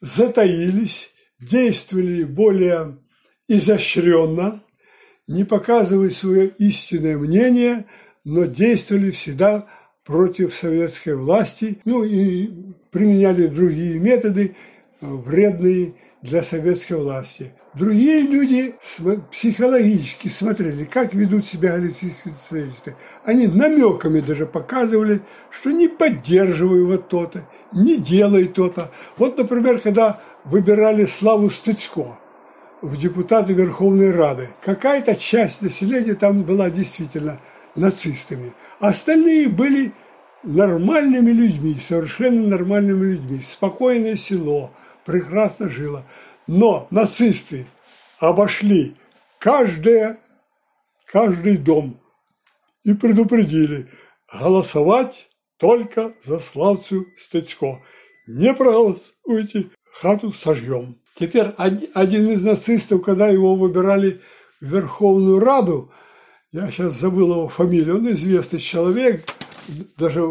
[0.01, 2.97] затаились, действовали более
[3.47, 4.61] изощренно,
[5.29, 7.85] не показывая свое истинное мнение,
[8.25, 9.67] но действовали всегда
[10.11, 12.51] против советской власти, ну и
[12.91, 14.57] применяли другие методы,
[15.01, 17.53] э, вредные для советской власти.
[17.75, 18.75] Другие люди
[19.31, 22.97] психологически смотрели, как ведут себя галицийские националисты.
[23.25, 28.91] Они намеками даже показывали, что не поддерживаю вот то-то, не делай то-то.
[29.17, 32.19] Вот, например, когда выбирали Славу Стыцко
[32.83, 37.39] в депутаты Верховной Рады, какая-то часть населения там была действительно
[37.75, 38.53] нацистами.
[38.79, 39.93] Остальные были
[40.43, 43.41] нормальными людьми, совершенно нормальными людьми.
[43.43, 44.73] Спокойное село,
[45.05, 46.05] прекрасно жило.
[46.47, 47.67] Но нацисты
[48.19, 48.97] обошли
[49.39, 50.19] каждое,
[51.07, 51.99] каждый дом
[52.85, 53.89] и предупредили
[54.33, 55.29] голосовать
[55.59, 57.83] только за Славцу Стецко.
[58.27, 60.97] Не проголосуйте, хату сожжем.
[61.15, 64.21] Теперь один из нацистов, когда его выбирали
[64.61, 65.93] в Верховную Раду,
[66.53, 69.25] я сейчас забыл его фамилию, он известный человек,
[69.97, 70.25] даже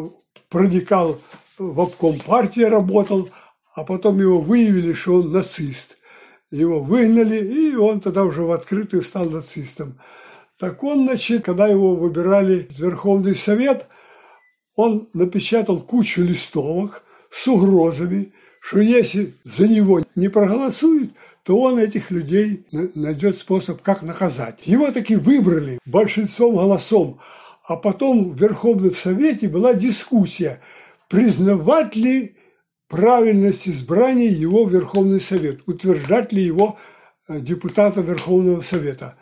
[0.49, 1.19] проникал
[1.57, 3.29] в обком партии, работал,
[3.75, 5.97] а потом его выявили, что он нацист.
[6.51, 9.95] Его выгнали, и он тогда уже в открытую стал нацистом.
[10.57, 13.87] Так он, значит, когда его выбирали в Верховный Совет,
[14.75, 21.11] он напечатал кучу листовок с угрозами, что если за него не проголосуют,
[21.49, 24.67] то он этих людей найдет способ, как наказать.
[24.67, 27.19] Его таки выбрали большинством голосом,
[27.65, 30.61] а потом в Верховном Совете была дискуссия,
[31.07, 32.35] признавать ли
[32.87, 36.77] правильность избрания его в Верховный Совет, утверждать ли его
[37.27, 39.15] э, депутата Верховного Совета.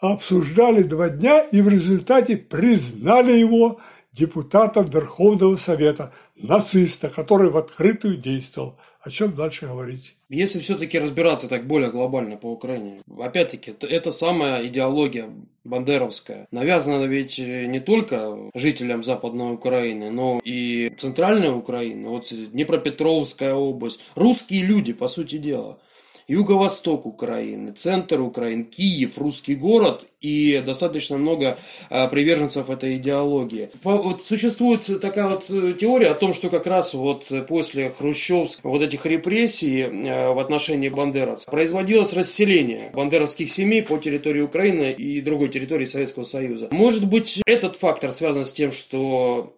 [0.00, 3.78] Обсуждали два дня и в результате признали его
[4.20, 8.76] депутатом Верховного Совета, нациста, который в открытую действовал.
[9.02, 10.14] О чем дальше говорить?
[10.28, 15.30] Если все-таки разбираться так более глобально по Украине, опять-таки, это самая идеология
[15.64, 16.46] бандеровская.
[16.52, 24.00] Навязана ведь не только жителям Западной Украины, но и Центральной Украины, вот Днепропетровская область.
[24.14, 25.78] Русские люди, по сути дела–
[26.30, 33.70] юго-восток Украины, центр Украины, Киев, русский город и достаточно много а, приверженцев этой идеологии.
[33.82, 38.80] Вот существует такая вот э, теория о том, что как раз вот после хрущевских вот
[38.80, 45.48] этих репрессий э, в отношении бандеровцев производилось расселение бандеровских семей по территории Украины и другой
[45.48, 46.68] территории Советского Союза.
[46.70, 49.52] Может быть, этот фактор связан с тем, что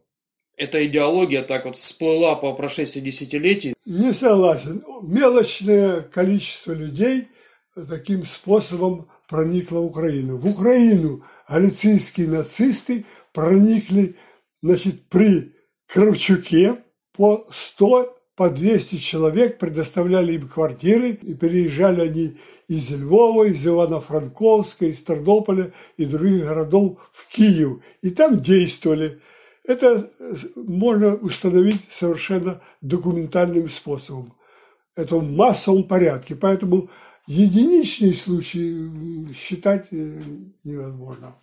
[0.56, 3.74] эта идеология так вот всплыла по прошествии десятилетий?
[3.84, 4.84] Не согласен.
[5.02, 7.28] Мелочное количество людей
[7.88, 10.36] таким способом проникло в Украину.
[10.36, 14.16] В Украину галицийские нацисты проникли
[14.62, 15.52] значит, при
[15.86, 16.76] Кравчуке
[17.12, 22.36] по 100 по 200 человек предоставляли им квартиры, и переезжали они
[22.66, 27.82] из Львова, из Ивано-Франковска, из Тернополя и других городов в Киев.
[28.00, 29.20] И там действовали.
[29.64, 30.10] Это
[30.56, 34.34] можно установить совершенно документальным способом.
[34.96, 36.34] Это в массовом порядке.
[36.34, 36.90] Поэтому
[37.26, 40.18] единичный случай считать э,
[40.64, 41.34] невозможно.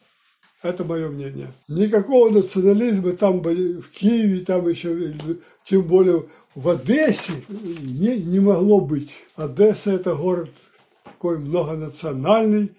[0.61, 1.53] Это мое мнение.
[1.69, 5.15] Никакого национализма там в Киеве, там еще,
[5.63, 9.21] тем более в Одессе не, не могло быть.
[9.37, 10.49] Одесса– это город
[11.19, 12.73] такой многонациональный,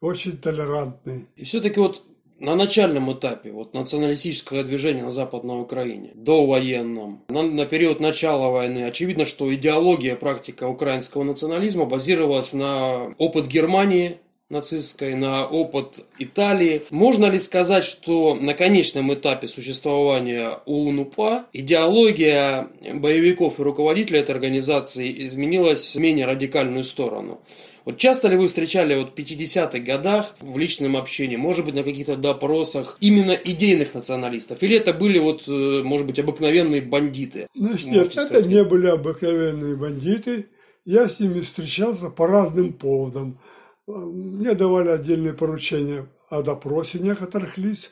[0.00, 1.26] очень толерантный.
[1.36, 2.02] И все-таки вот
[2.42, 8.48] на начальном этапе вот, националистического движения на Западной Украине, до военном, на, на период начала
[8.48, 14.18] войны, очевидно, что идеология, практика украинского национализма базировалась на опыт Германии,
[14.50, 16.82] нацистской, на опыт Италии.
[16.90, 25.24] Можно ли сказать, что на конечном этапе существования УНУПА идеология боевиков и руководителей этой организации
[25.24, 27.40] изменилась в менее радикальную сторону?
[27.84, 31.82] Вот часто ли вы встречали вот в 50-х годах в личном общении, может быть, на
[31.82, 34.62] каких-то допросах именно идейных националистов?
[34.62, 37.48] Или это были вот, э, может быть, обыкновенные бандиты?
[37.54, 38.32] Значит, нет, сказать?
[38.32, 40.46] это не были обыкновенные бандиты.
[40.84, 43.38] Я с ними встречался по разным поводам.
[43.86, 47.90] Мне давали отдельные поручения о допросе некоторых лиц.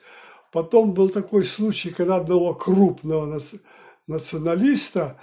[0.53, 3.40] Потом был такой случай, когда одного крупного
[4.07, 5.16] националиста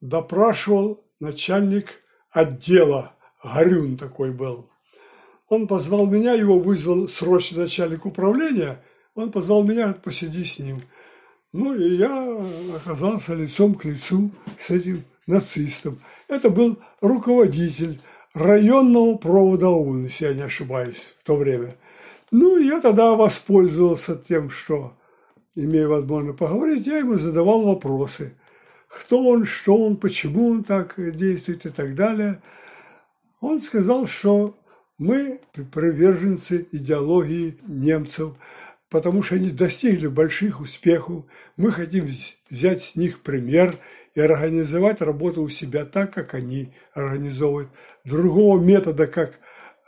[0.00, 2.00] допрашивал начальник
[2.30, 3.12] отдела
[3.46, 4.66] Горюн такой был.
[5.48, 8.82] Он позвал меня, его вызвал срочно начальник управления,
[9.14, 10.82] он позвал меня, посиди с ним.
[11.52, 16.00] Ну, и я оказался лицом к лицу с этим нацистом.
[16.28, 18.00] Это был руководитель
[18.34, 21.76] районного провода ООН, если я не ошибаюсь, в то время.
[22.32, 24.92] Ну, я тогда воспользовался тем, что,
[25.54, 28.34] имея возможность поговорить, я ему задавал вопросы.
[28.88, 32.40] Кто он, что он, почему он так действует и так далее–
[33.46, 34.56] он сказал, что
[34.98, 35.40] мы
[35.72, 38.32] приверженцы идеологии немцев,
[38.90, 41.24] потому что они достигли больших успехов.
[41.56, 42.08] Мы хотим
[42.50, 43.76] взять с них пример
[44.14, 47.68] и организовать работу у себя так, как они организовывают.
[48.04, 49.38] Другого метода, как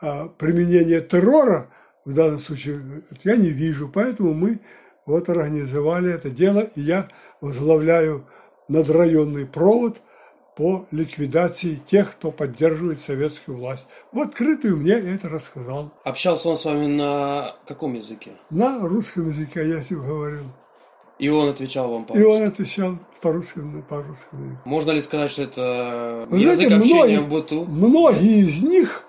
[0.01, 1.69] а, применение террора,
[2.05, 2.81] в данном случае,
[3.25, 3.91] я не вижу.
[3.93, 4.61] Поэтому мы
[5.05, 7.09] вот организовали это дело, и я
[7.41, 8.25] возглавляю
[8.69, 9.99] надрайонный провод–
[10.59, 13.87] по ликвидации тех, кто поддерживает советскую власть.
[14.11, 15.93] В открытую мне это рассказал.
[16.03, 18.33] Общался он с вами на каком языке?
[18.51, 20.43] На русском языке, я с ним говорил.
[21.21, 22.27] И он отвечал вам по-русски?
[22.27, 23.61] И он отвечал по-русски.
[23.89, 24.05] По
[24.65, 27.65] Можно ли сказать, что это Вы язык знаете, общения многие, в быту?
[27.65, 29.05] Многие из них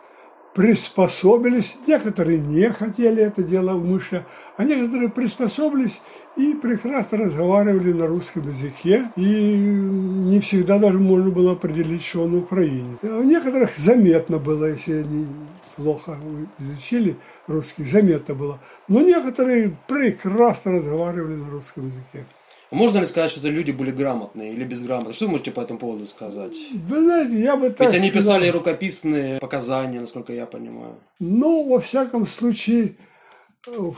[0.54, 4.26] приспособились, некоторые не хотели это дело умышленно,
[4.58, 6.02] а некоторые приспособились
[6.36, 12.36] и прекрасно разговаривали на русском языке, и не всегда даже можно было определить, что он
[12.36, 13.00] украинец.
[13.04, 15.28] А у некоторых заметно было, если они
[15.76, 16.18] плохо
[16.60, 17.16] изучили
[17.48, 18.60] русский, заметно было.
[18.88, 22.26] Но некоторые прекрасно разговаривали на русском языке.
[22.72, 25.14] Можно ли сказать, что это люди были грамотные или безграмотные?
[25.14, 26.54] Что вы можете по этому поводу сказать?
[26.74, 28.36] Вы знаете, я бы так Ведь они сказал.
[28.38, 31.00] писали рукописные показания, насколько я понимаю.
[31.20, 32.96] Ну, во всяком случае,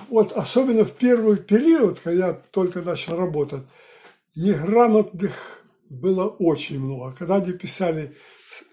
[0.10, 3.64] вот особенно в первый период, когда я только начал работать,
[4.36, 7.14] неграмотных было очень много.
[7.14, 8.16] Когда они писали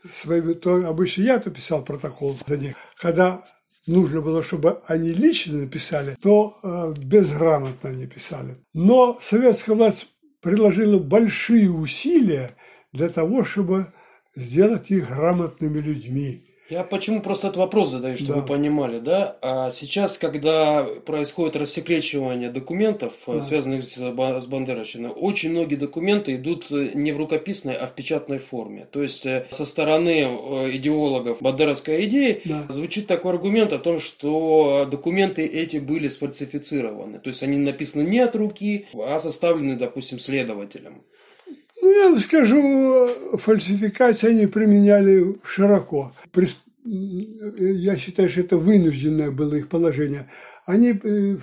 [0.06, 2.76] с- своими, то обычно я-то писал протокол за них.
[2.96, 3.44] Когда
[3.88, 8.56] нужно было, чтобы они лично написали, то э, безграмотно они писали.
[8.74, 10.08] Но советская власть
[10.40, 12.52] приложила большие усилия
[12.92, 13.86] для того, чтобы
[14.36, 16.47] сделать их грамотными людьми.
[16.70, 18.40] Я почему просто этот вопрос задаю, чтобы Да.
[18.40, 19.36] вы понимали, да?
[19.40, 26.66] А сейчас, когда происходит рассекречивание документов, э, связанных с, с Бандеровщиной, очень многие документы идут
[26.70, 28.86] э, не в рукописной, а в печатной форме.
[28.90, 30.20] То есть э, со стороны
[30.74, 32.66] идеологов бандеровской идеи Да.
[32.68, 37.18] звучит такой аргумент о том, что документы эти были сфальсифицированы.
[37.18, 41.02] То есть они написаны не от руки, а составлены, допустим, следователем.
[41.88, 46.12] Ну, я вам скажу, фальсификации они применяли широко.
[46.84, 50.26] Я считаю, что это вынужденное было их положение.
[50.66, 51.36] Они э,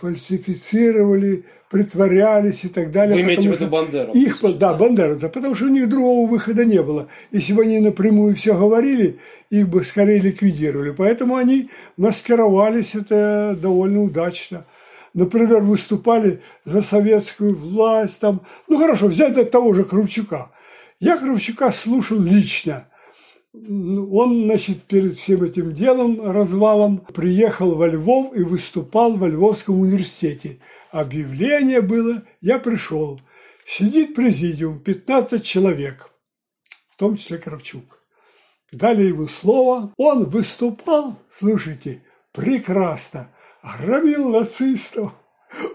[0.00, 3.16] фальсифицировали, притворялись и так далее.
[3.16, 4.14] Вы имеете в виду что Бандеров?
[4.14, 7.08] Их, да, бандеровцев, потому что у них другого выхода не было.
[7.32, 9.18] Если бы они напрямую все говорили,
[9.50, 10.90] их бы скорее ликвидировали.
[10.96, 14.64] Поэтому они маскировались это довольно удачно.
[15.18, 18.20] Например, выступали за советскую власть.
[18.20, 18.40] Там.
[18.68, 20.52] Ну хорошо, взять от того же Кравчука.
[21.00, 22.86] Я Кравчука слушал лично.
[23.52, 30.60] Он, значит, перед всем этим делом, развалом, приехал во Львов и выступал во Львовском университете.
[30.92, 33.20] Объявление было, я пришел.
[33.66, 36.10] Сидит президиум, 15 человек,
[36.90, 37.98] в том числе Кравчук.
[38.70, 42.02] Дали ему слово, он выступал, слушайте,
[42.32, 43.28] прекрасно,
[43.62, 45.12] громил нацистов,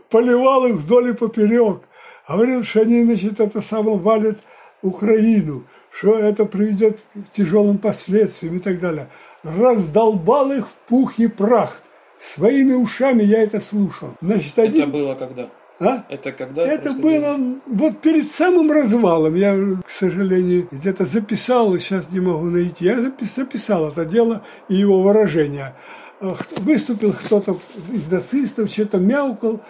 [0.09, 1.81] поливал их вдоль и поперек,
[2.27, 4.37] говорил, что они, значит, это самое валят
[4.81, 9.07] Украину, что это приведет к тяжелым последствиям и так далее.
[9.43, 11.81] Раздолбал их в пух и прах.
[12.19, 14.09] Своими ушами я это слушал.
[14.21, 14.91] Значит, Это один...
[14.91, 15.49] было когда?
[15.79, 16.05] А?
[16.07, 16.65] Это когда?
[16.65, 19.35] Это было вот перед самым развалом.
[19.35, 22.85] Я, к сожалению, где-то записал, сейчас не могу найти.
[22.85, 25.73] Я запис- записал это дело и его выражение.
[26.19, 27.57] Х- Выступил кто-то
[27.91, 29.61] из нацистов, что-то мяукал,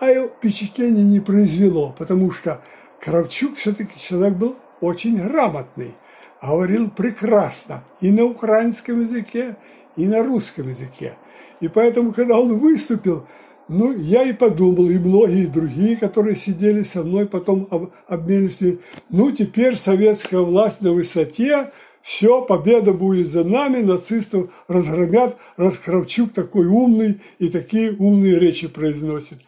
[0.00, 2.60] а впечатление не произвело, потому что
[3.00, 5.94] Кравчук все-таки человек был очень грамотный,
[6.42, 9.56] говорил прекрасно и на украинском языке,
[9.96, 11.14] и на русском языке.
[11.60, 13.26] И поэтому, когда он выступил,
[13.68, 18.78] ну, я и подумал, и многие другие, которые сидели со мной, потом об- обменялись,
[19.10, 21.70] ну, теперь советская власть на высоте,
[22.06, 28.68] все, победа будет за нами, нацистов разгромят, раз Кравчук такой умный и такие умные речи
[28.68, 29.40] произносит.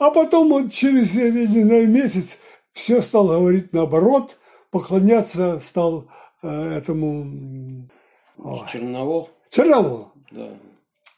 [0.00, 2.38] А потом он через я не знаю, месяц
[2.72, 4.36] все стал говорить наоборот,
[4.72, 6.08] поклоняться стал
[6.42, 7.88] э, этому
[8.36, 9.30] ой, Черновол?
[9.48, 10.08] Черноволу.
[10.32, 10.48] Да.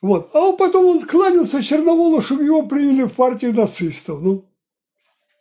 [0.02, 0.28] Вот.
[0.34, 4.20] А потом он кланялся Черноволу, чтобы его приняли в партию нацистов.
[4.20, 4.44] Ну,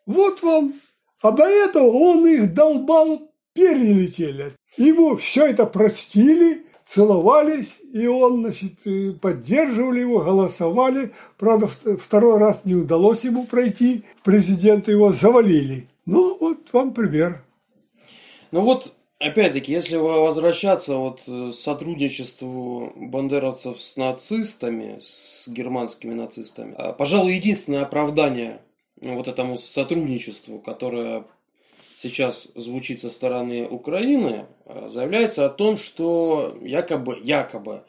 [0.06, 0.73] вот вам.
[1.21, 4.54] А до этого он их долбал, перья летели.
[4.78, 11.12] Ему все это простили, целовались, и он, значит, э, поддерживали его, голосовали.
[11.38, 15.88] Правда, второй раз не удалось ему пройти, президента его завалили.
[16.06, 17.42] Ну, вот вам пример.
[18.52, 26.76] Ну вот, опять-таки, если возвращаться вот э, к сотрудничеству бандеровцев с нацистами, с германскими нацистами,
[26.78, 28.60] а, пожалуй, единственное оправдание
[29.02, 31.24] вот этому сотрудничеству, которое
[32.04, 37.82] сейчас звучит со стороны Украины, э, заявляется о том, что якобы, якобы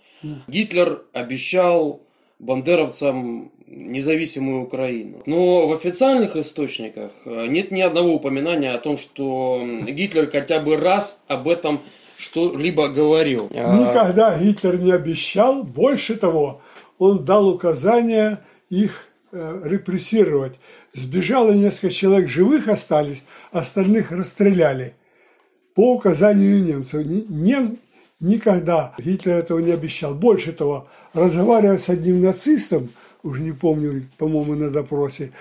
[0.47, 2.01] Гитлер обещал
[2.39, 5.23] бандеровцам независимую Украину.
[5.27, 10.77] Но в официальных источниках э, нет ни одного упоминания о том, что Гитлер хотя бы
[10.77, 11.83] раз об этом
[12.17, 13.51] что-либо говорил.
[13.55, 15.65] А, Никогда Гитлер не обещал.
[15.65, 16.61] Больше того,
[16.99, 18.39] он дал указание
[18.71, 20.53] их э, репрессировать.
[20.95, 24.95] Сбежало несколько человек живых остались, остальных расстреляли
[25.75, 27.05] по указанию немцев.
[27.05, 27.79] Нем
[28.21, 30.15] никогда Гитлер этого не обещал.
[30.15, 32.91] Больше того, разговаривая с одним нацистом,
[33.25, 35.33] уже не помню, по-моему, на допросе,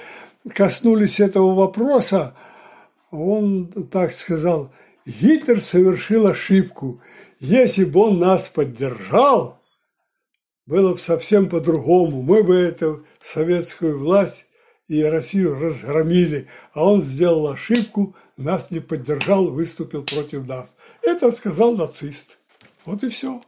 [0.56, 2.34] коснулись этого вопроса,
[3.12, 4.72] он так сказал,
[5.06, 7.00] Гитлер совершил ошибку.
[7.40, 9.60] Если бы он нас поддержал,
[10.66, 12.24] было бы совсем по-другому.
[12.24, 14.48] Мы бы эту советскую власть
[14.88, 20.74] и Россию разгромили, а он сделал ошибку, нас не поддержал, выступил против нас.
[21.02, 22.38] Это сказал нацист.
[22.86, 23.42] Вот и все.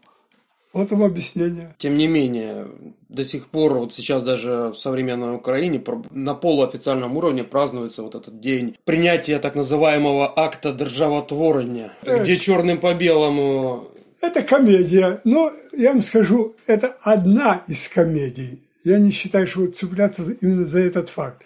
[0.76, 1.74] Вот вам объяснение.
[1.78, 2.68] Тем не менее,
[3.08, 5.82] до сих пор, вот сейчас даже в современной Украине
[6.12, 12.82] на полуофициальном уровне празднуется вот этот день принятия так называемого акта державотворения, э, где черным
[12.82, 13.88] по белому...
[14.20, 18.65] Это комедия, но я вам скажу, это одна из комедий.
[18.86, 21.42] Я не считаю, что цепляться именно за этот факт.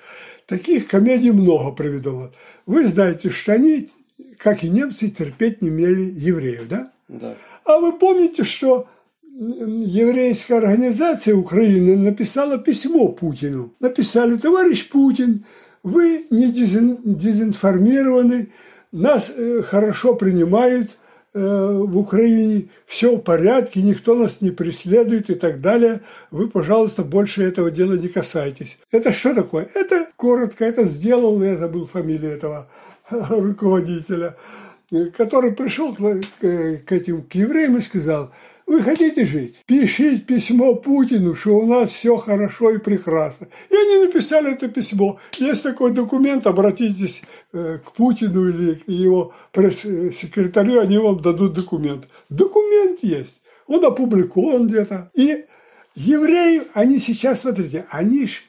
[0.46, 2.30] Таких комедий много приведено.
[2.66, 3.90] Вы знаете, что они,
[4.38, 6.92] как и немцы, терпеть не имели евреев, да?
[7.08, 7.36] Да.
[7.64, 8.88] А вы помните, что
[9.24, 13.72] еврейская организация Украины написала письмо Путину.
[13.80, 15.46] Написали, товарищ Путин,
[15.82, 18.50] вы не дезинформированы,
[18.92, 20.98] нас э, хорошо принимают
[21.34, 26.02] в Украине, все в порядке, никто нас не преследует и так далее.
[26.32, 28.80] Вы, пожалуйста, больше этого дела не касайтесь.
[28.92, 29.70] Это что такое?
[29.76, 32.68] Это коротко, это сделал, я забыл фамилию этого
[33.10, 34.36] руководителя,
[35.16, 36.00] который пришел к,
[36.40, 38.32] к этим к евреям и сказал–
[38.70, 39.64] вы хотите жить?
[39.66, 43.48] Пишите письмо Путину, что у нас все хорошо и прекрасно.
[43.68, 45.20] И они написали это письмо.
[45.40, 52.08] Есть такой документ, обратитесь э, к Путину или к его пресс-секретарю, они вам дадут документ.
[52.30, 53.42] Документ есть.
[53.66, 55.10] Он опубликован где-то.
[55.16, 55.46] И
[55.96, 58.44] евреи, они сейчас, смотрите, они ж,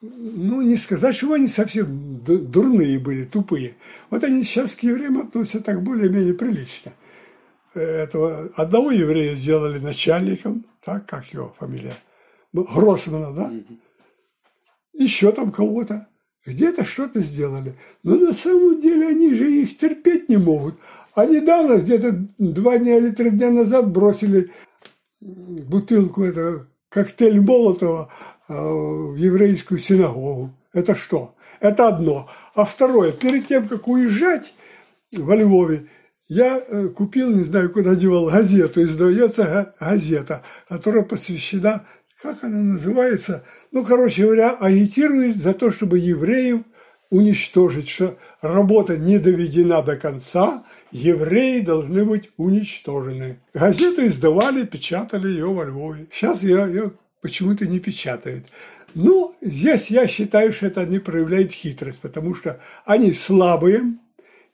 [0.00, 3.76] ну, не сказать, что они совсем дурные были, тупые.
[4.10, 6.92] Вот они сейчас к евреям относятся так более-менее прилично–
[7.80, 11.96] этого одного еврея сделали начальником, так, как его фамилия,
[12.52, 13.52] Гроссмана, да?
[14.92, 16.06] Еще там кого-то.
[16.46, 17.74] Где-то что-то сделали.
[18.02, 20.76] Но на самом деле они же их терпеть не могут.
[21.14, 24.50] А недавно, где-то два дня или три дня назад, бросили
[25.20, 28.08] бутылку этого коктейль Молотова
[28.48, 30.54] а, в еврейскую синагогу.
[30.72, 31.34] Это что?
[31.60, 32.28] Это одно.
[32.54, 34.54] А второе, перед тем, как уезжать
[35.16, 35.86] во Львове,
[36.28, 41.86] я э, купил, не знаю, куда девал, газету, издается газета, которая посвящена,
[42.20, 46.62] как она называется, ну, короче говоря, агитирует за то, чтобы евреев
[47.10, 53.38] уничтожить, что работа не доведена до конца, евреи должны быть уничтожены.
[53.54, 56.06] Газету издавали, печатали ее во Львове.
[56.12, 58.46] Сейчас ее, ее почему-то не печатают.
[58.94, 63.82] Ну, здесь я считаю, что это они проявляют хитрость, потому что они слабые,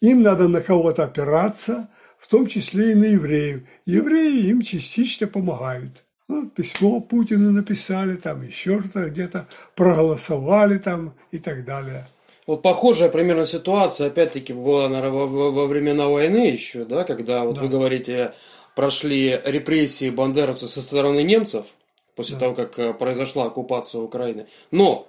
[0.02, 1.88] им надо на кого-то опираться,
[2.18, 3.62] в том числе и на евреев.
[3.86, 6.04] Евреи им частично помогают.
[6.28, 12.06] Ну, письмо Путину написали, там еще что-то где-то проголосовали там и так далее.
[12.46, 17.56] Вот похожая примерно ситуация, опять-таки, была наверное, во, во времена войны еще, да, когда, вот
[17.56, 17.62] да.
[17.62, 18.32] вы говорите,
[18.74, 21.66] прошли репрессии бандеровцев со стороны немцев,
[22.16, 22.40] после да.
[22.40, 24.46] того, как э, произошла оккупация Украины.
[24.72, 25.06] Но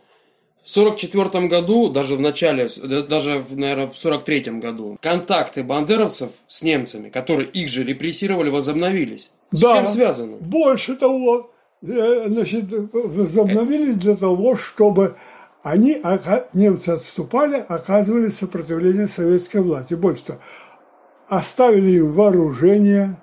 [0.66, 2.70] 1944 году, даже в начале,
[3.10, 9.32] даже, наверное, в 1943 году, контакты бандеровцев с немцами, которые их же репрессировали, возобновились.
[9.52, 10.38] С да, чем связано?
[10.38, 11.52] Больше того,
[11.82, 15.18] э, значит, возобновились для того, чтобы
[15.64, 16.02] они,
[16.54, 19.96] немцы отступали, оказывали сопротивление советской власти.
[19.96, 20.40] Больше того,
[21.28, 23.18] оставили им вооружение,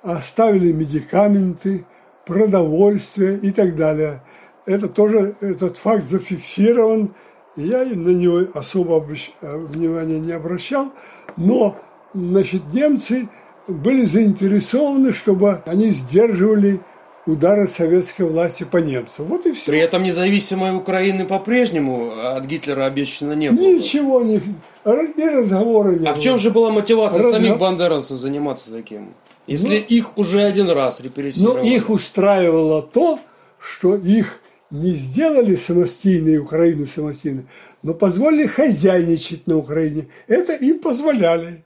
[0.00, 1.84] оставили медикаменты,
[2.24, 4.22] продовольствие и так далее–
[4.70, 7.10] это тоже, этот факт зафиксирован,
[7.56, 9.04] я на него особо
[9.42, 10.92] э, внимания не обращал,
[11.36, 11.76] но,
[12.14, 13.28] значит, немцы
[13.66, 16.80] были заинтересованы, чтобы они сдерживали
[17.26, 19.26] удары советской власти по немцам.
[19.26, 19.70] Вот и все.
[19.70, 23.60] При этом независимой Украины по-прежнему от Гитлера обещано не было.
[23.60, 24.36] Ничего не...
[24.36, 26.14] И разговора не А было.
[26.14, 27.38] в чем же была мотивация Разго...
[27.38, 29.14] самих бандеровцев заниматься таким?
[29.46, 31.60] Если ну, их уже один раз репрессировали.
[31.60, 33.18] Ну, их устраивало то,
[33.58, 34.39] что их
[34.70, 37.46] не сделали самостийной Украину самостийной,
[37.82, 40.06] но позволили хозяйничать на Украине.
[40.26, 41.64] Это им позволяли.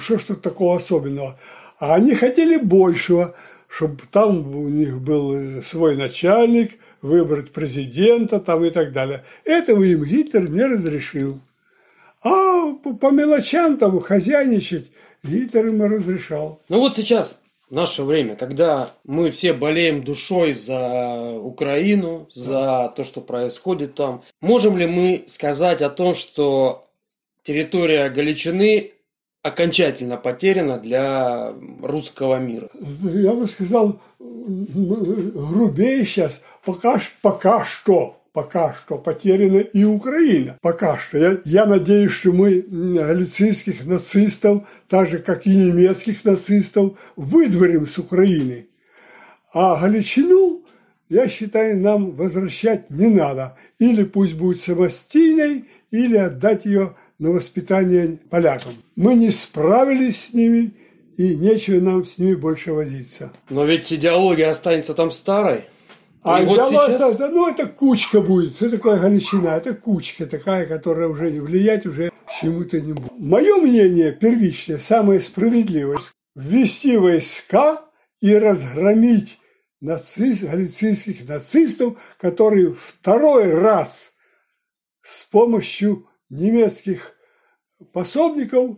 [0.00, 1.38] Что ж тут такого особенного?
[1.78, 3.34] А они хотели большего,
[3.68, 9.24] чтобы там у них был свой начальник, выбрать президента там и так далее.
[9.44, 11.40] Этого им Гитлер не разрешил.
[12.22, 14.90] А по мелочам там хозяйничать
[15.24, 16.62] Гитлер им разрешал.
[16.68, 17.41] Ну вот сейчас
[17.72, 24.76] наше время, когда мы все болеем душой за Украину, за то, что происходит там, можем
[24.76, 26.86] ли мы сказать о том, что
[27.42, 28.92] территория Галичины
[29.42, 31.52] окончательно потеряна для
[31.82, 32.68] русского мира?
[33.00, 40.58] Я бы сказал грубее сейчас, пока, пока что пока что потеряна и Украина.
[40.60, 41.18] Пока что.
[41.18, 47.98] Я, я надеюсь, что мы галицийских нацистов, так же, как и немецких нацистов, выдворим с
[47.98, 48.66] Украины.
[49.52, 50.62] А Галичину,
[51.08, 53.56] я считаю, нам возвращать не надо.
[53.78, 58.72] Или пусть будет самостийной, или отдать ее на воспитание полякам.
[58.96, 60.72] Мы не справились с ними,
[61.18, 63.30] и нечего нам с ними больше возиться.
[63.50, 65.64] Но ведь идеология останется там старой.
[66.24, 68.54] А И вот сейчас- да, ну это кучка будет.
[68.54, 69.48] Что такое Галичина?
[69.48, 73.12] Это кучка такая, которая уже не влиять уже к чему-то не будет.
[73.18, 75.98] Мое мнение первичное, самое справедливое,
[76.36, 77.82] ввести войска
[78.20, 79.38] и разгромить
[79.80, 84.12] нацист, галицийских нацистов, которые второй раз
[85.02, 87.12] с помощью немецких
[87.92, 88.76] пособников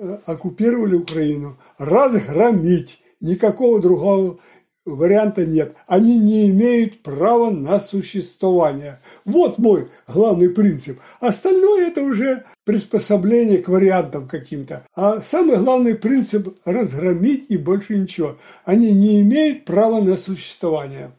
[0.00, 1.58] э, оккупировали Украину.
[1.76, 2.98] Разгромить.
[3.20, 4.40] Никакого другого
[4.84, 5.74] варианта нет.
[5.86, 8.98] Они не имеют права на существование.
[9.24, 11.00] Вот мой главный принцип.
[11.20, 14.84] Остальное это уже приспособление к вариантам каким-то.
[14.94, 18.36] А самый главный принцип– разгромить и больше ничего.
[18.64, 21.12] Они не имеют права на существование.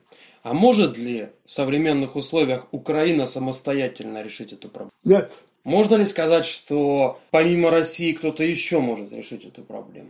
[0.43, 4.91] А может ли в современных условиях Украина самостоятельно решить эту проблему?
[5.05, 5.31] Нет.
[5.63, 10.09] Можно ли сказать, что помимо России кто-то еще может решить эту проблему?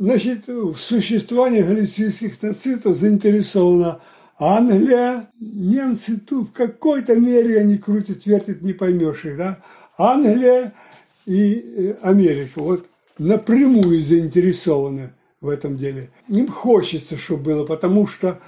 [0.00, 4.00] Значит, в существовании галицийских нацистов заинтересована
[4.38, 9.58] Англия, немцы тут в какой-то мере они крутят, вертят, не поймешь их, да?
[9.98, 10.72] Англия
[11.26, 12.86] и э, Америка вот
[13.18, 15.10] напрямую заинтересованы
[15.42, 16.08] в этом деле.
[16.28, 18.40] Им хочется, чтобы было, потому что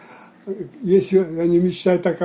[0.47, 2.19] э, если они мечтают, так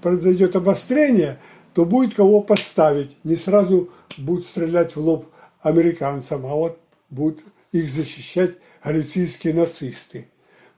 [0.00, 1.40] произойдет обострение,
[1.74, 3.16] то будет кого подставить.
[3.24, 5.26] Не сразу будут стрелять в лоб
[5.62, 6.78] американцам, а вот
[7.10, 7.40] будут
[7.72, 8.52] их защищать
[8.84, 10.26] галицийские нацисты.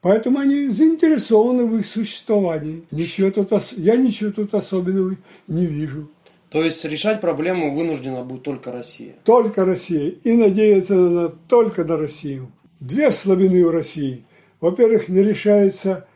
[0.01, 2.84] Поэтому они заинтересованы в их существовании.
[2.91, 5.16] Ничего тут, ос- я ничего тут особенного
[5.47, 6.11] не вижу.
[6.51, 9.14] То есть решать проблему вынуждена будет только Россия.
[9.24, 10.11] Только Россия.
[10.24, 12.51] И надеяться надо только на Россию.
[12.80, 14.24] Две слабины у России.
[14.61, 16.07] Во-первых, не решается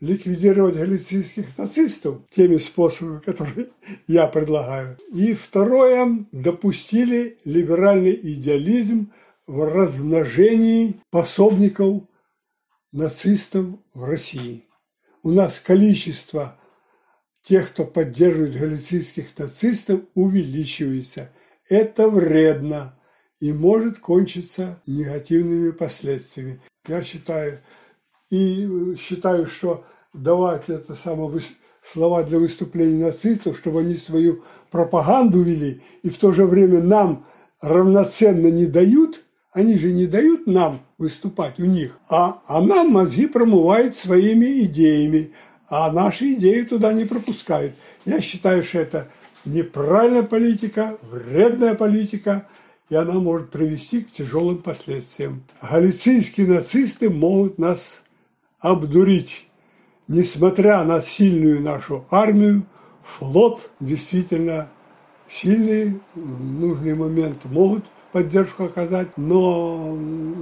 [0.00, 3.66] ликвидировать галицийских нацистов теми способами, которые
[4.06, 4.96] я предлагаю.
[5.12, 9.10] И второе, допустили либеральный идеализм
[9.48, 12.02] в размножении пособников
[12.92, 14.66] нацистов в России.
[15.22, 16.56] У нас количество
[17.42, 21.32] тех, кто поддерживает галицийских нацистов, увеличивается.
[21.66, 22.94] Это вредно
[23.40, 26.60] и может кончиться негативными последствиями.
[26.86, 27.58] Я считаю,
[28.30, 29.82] и считаю, что
[30.12, 31.40] давать это самое
[31.82, 37.24] слова для выступлений нацистов, чтобы они свою пропаганду вели, и в то же время нам
[37.62, 39.22] равноценно не дают,
[39.58, 45.32] они же не дают нам выступать у них, а, а нам мозги промывают своими идеями,
[45.68, 47.74] а наши идеи туда не пропускают.
[48.04, 49.08] Я считаю, что это
[49.44, 52.46] неправильная политика, вредная политика,
[52.88, 55.42] и она может привести к тяжелым последствиям.
[55.60, 58.02] Галицийские нацисты могут нас
[58.60, 59.48] обдурить.
[60.06, 62.64] Несмотря на сильную нашу армию,
[63.02, 64.68] флот действительно
[65.28, 69.96] сильный, в нужный момент могут поддержку оказать, но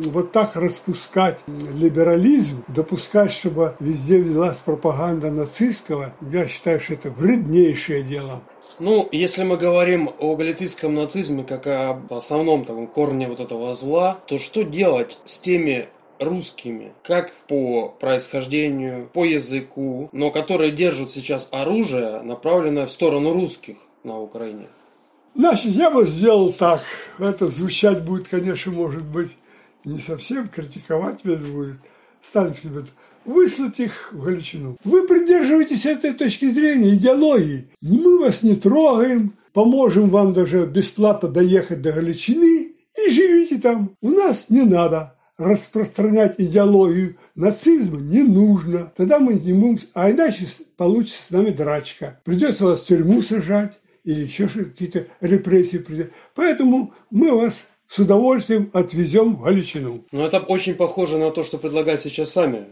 [0.05, 8.03] вот так распускать либерализм, допускать, чтобы везде велась пропаганда нацистского, я считаю, что это вреднейшее
[8.03, 8.43] дело.
[8.79, 14.19] Ну, если мы говорим о галицийском нацизме как об основном таком корне вот этого зла,
[14.27, 15.89] то что делать с теми
[16.19, 23.77] русскими, как по происхождению, по языку, но которые держат сейчас оружие, направленное в сторону русских
[24.05, 24.67] на Украине?
[25.37, 26.80] Значит, я бы сделал так.
[27.18, 29.30] Это звучать будет, конечно, может быть,
[29.84, 31.76] не совсем, критиковать меня будет.
[32.22, 32.91] Сталинский говорит,
[33.24, 34.78] выслать их в Галичину.
[34.82, 37.68] Вы придерживаетесь этой точки зрения, идеологии.
[37.82, 43.91] Мы вас не трогаем, поможем вам даже бесплатно доехать до Галичины и живите там.
[44.01, 48.91] У нас не надо распространять идеологию нацизма не нужно.
[48.97, 49.78] Тогда мы не будем...
[49.93, 50.47] А иначе
[50.78, 52.18] получится с нами драчка.
[52.24, 53.72] Придется вас в тюрьму сажать
[54.07, 56.13] или еще какие-то репрессии придет.
[56.35, 60.01] Поэтому мы вас с удовольствием отвезем в Галичину.
[60.13, 62.65] Ну, это очень похоже на то, что предлагают сейчас сами.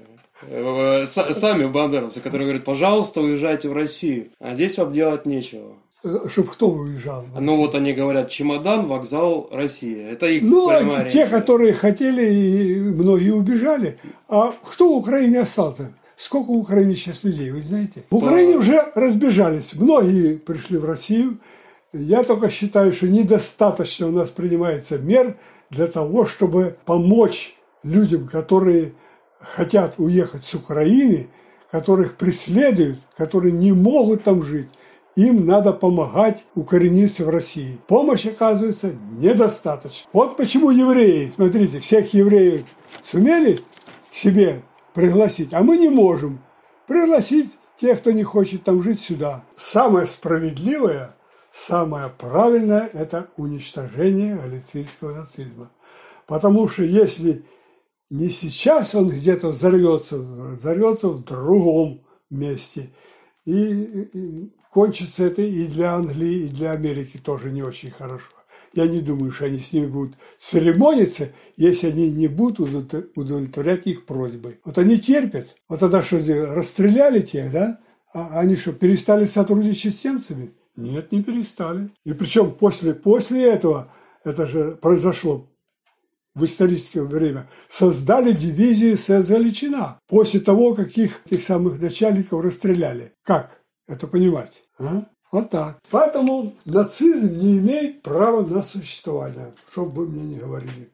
[0.48, 4.26] э, э, са- Сами бандеровцы, которые говорят, пожалуйста, уезжайте в Россию.
[4.40, 5.72] А здесь вам делать нечего.
[6.28, 7.24] Чтобы кто уезжал.
[7.40, 10.10] Ну вот они говорят, чемодан, вокзал, Россия.
[10.10, 13.96] Это их Ну, а прямая те, которые хотели, и многие убежали.
[14.28, 15.94] А кто в Украине остался?
[16.16, 18.04] Сколько в Украине сейчас людей, вы знаете?
[18.10, 19.74] В Украине уже разбежались.
[19.74, 21.38] Многие пришли в Россию.
[21.92, 25.36] Я только считаю, что недостаточно у нас принимается мер
[25.70, 28.94] для того, чтобы помочь людям, которые
[29.40, 31.28] хотят уехать с Украины,
[31.70, 34.68] которых преследуют, которые не могут там жить.
[35.16, 37.78] Им надо помогать укорениться в России.
[37.86, 40.08] Помощь, оказывается, недостаточно.
[40.12, 42.64] Вот почему евреи, смотрите, всех евреев
[43.02, 43.60] сумели
[44.12, 44.62] себе
[44.94, 46.40] пригласить, а мы не можем
[46.86, 49.44] пригласить тех, кто не хочет там жить, сюда.
[49.56, 51.14] Самое справедливое,
[51.52, 55.70] самое правильное– это уничтожение галицийского нацизма.
[56.26, 57.44] Потому что если
[58.08, 62.90] не сейчас он где-то взорвется, взорвется в другом месте.
[63.44, 68.30] И, кончится это и для Англии, и для Америки тоже не очень хорошо.
[68.74, 74.04] Я не думаю, что они с ними будут церемониться, если они не будут удовлетворять их
[74.04, 74.58] просьбы.
[74.64, 75.54] Вот они терпят.
[75.68, 76.18] Вот тогда что,
[76.54, 77.78] расстреляли тех, да?
[78.12, 80.52] А они что, перестали сотрудничать с немцами?
[80.76, 81.90] Нет, не перестали.
[82.04, 83.92] И причем после, после этого,
[84.24, 85.46] это же произошло
[86.34, 93.12] в историческое время, создали дивизии СС Галичина после того, как их, тех самых начальников расстреляли.
[93.22, 94.62] Как это понимать?
[94.80, 95.04] А?
[95.34, 95.78] Вот так.
[95.90, 100.88] Поэтому нацизм не имеет права на существование, что бы вы мне не говорили.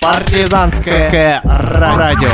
[0.00, 2.30] Партизанское радио.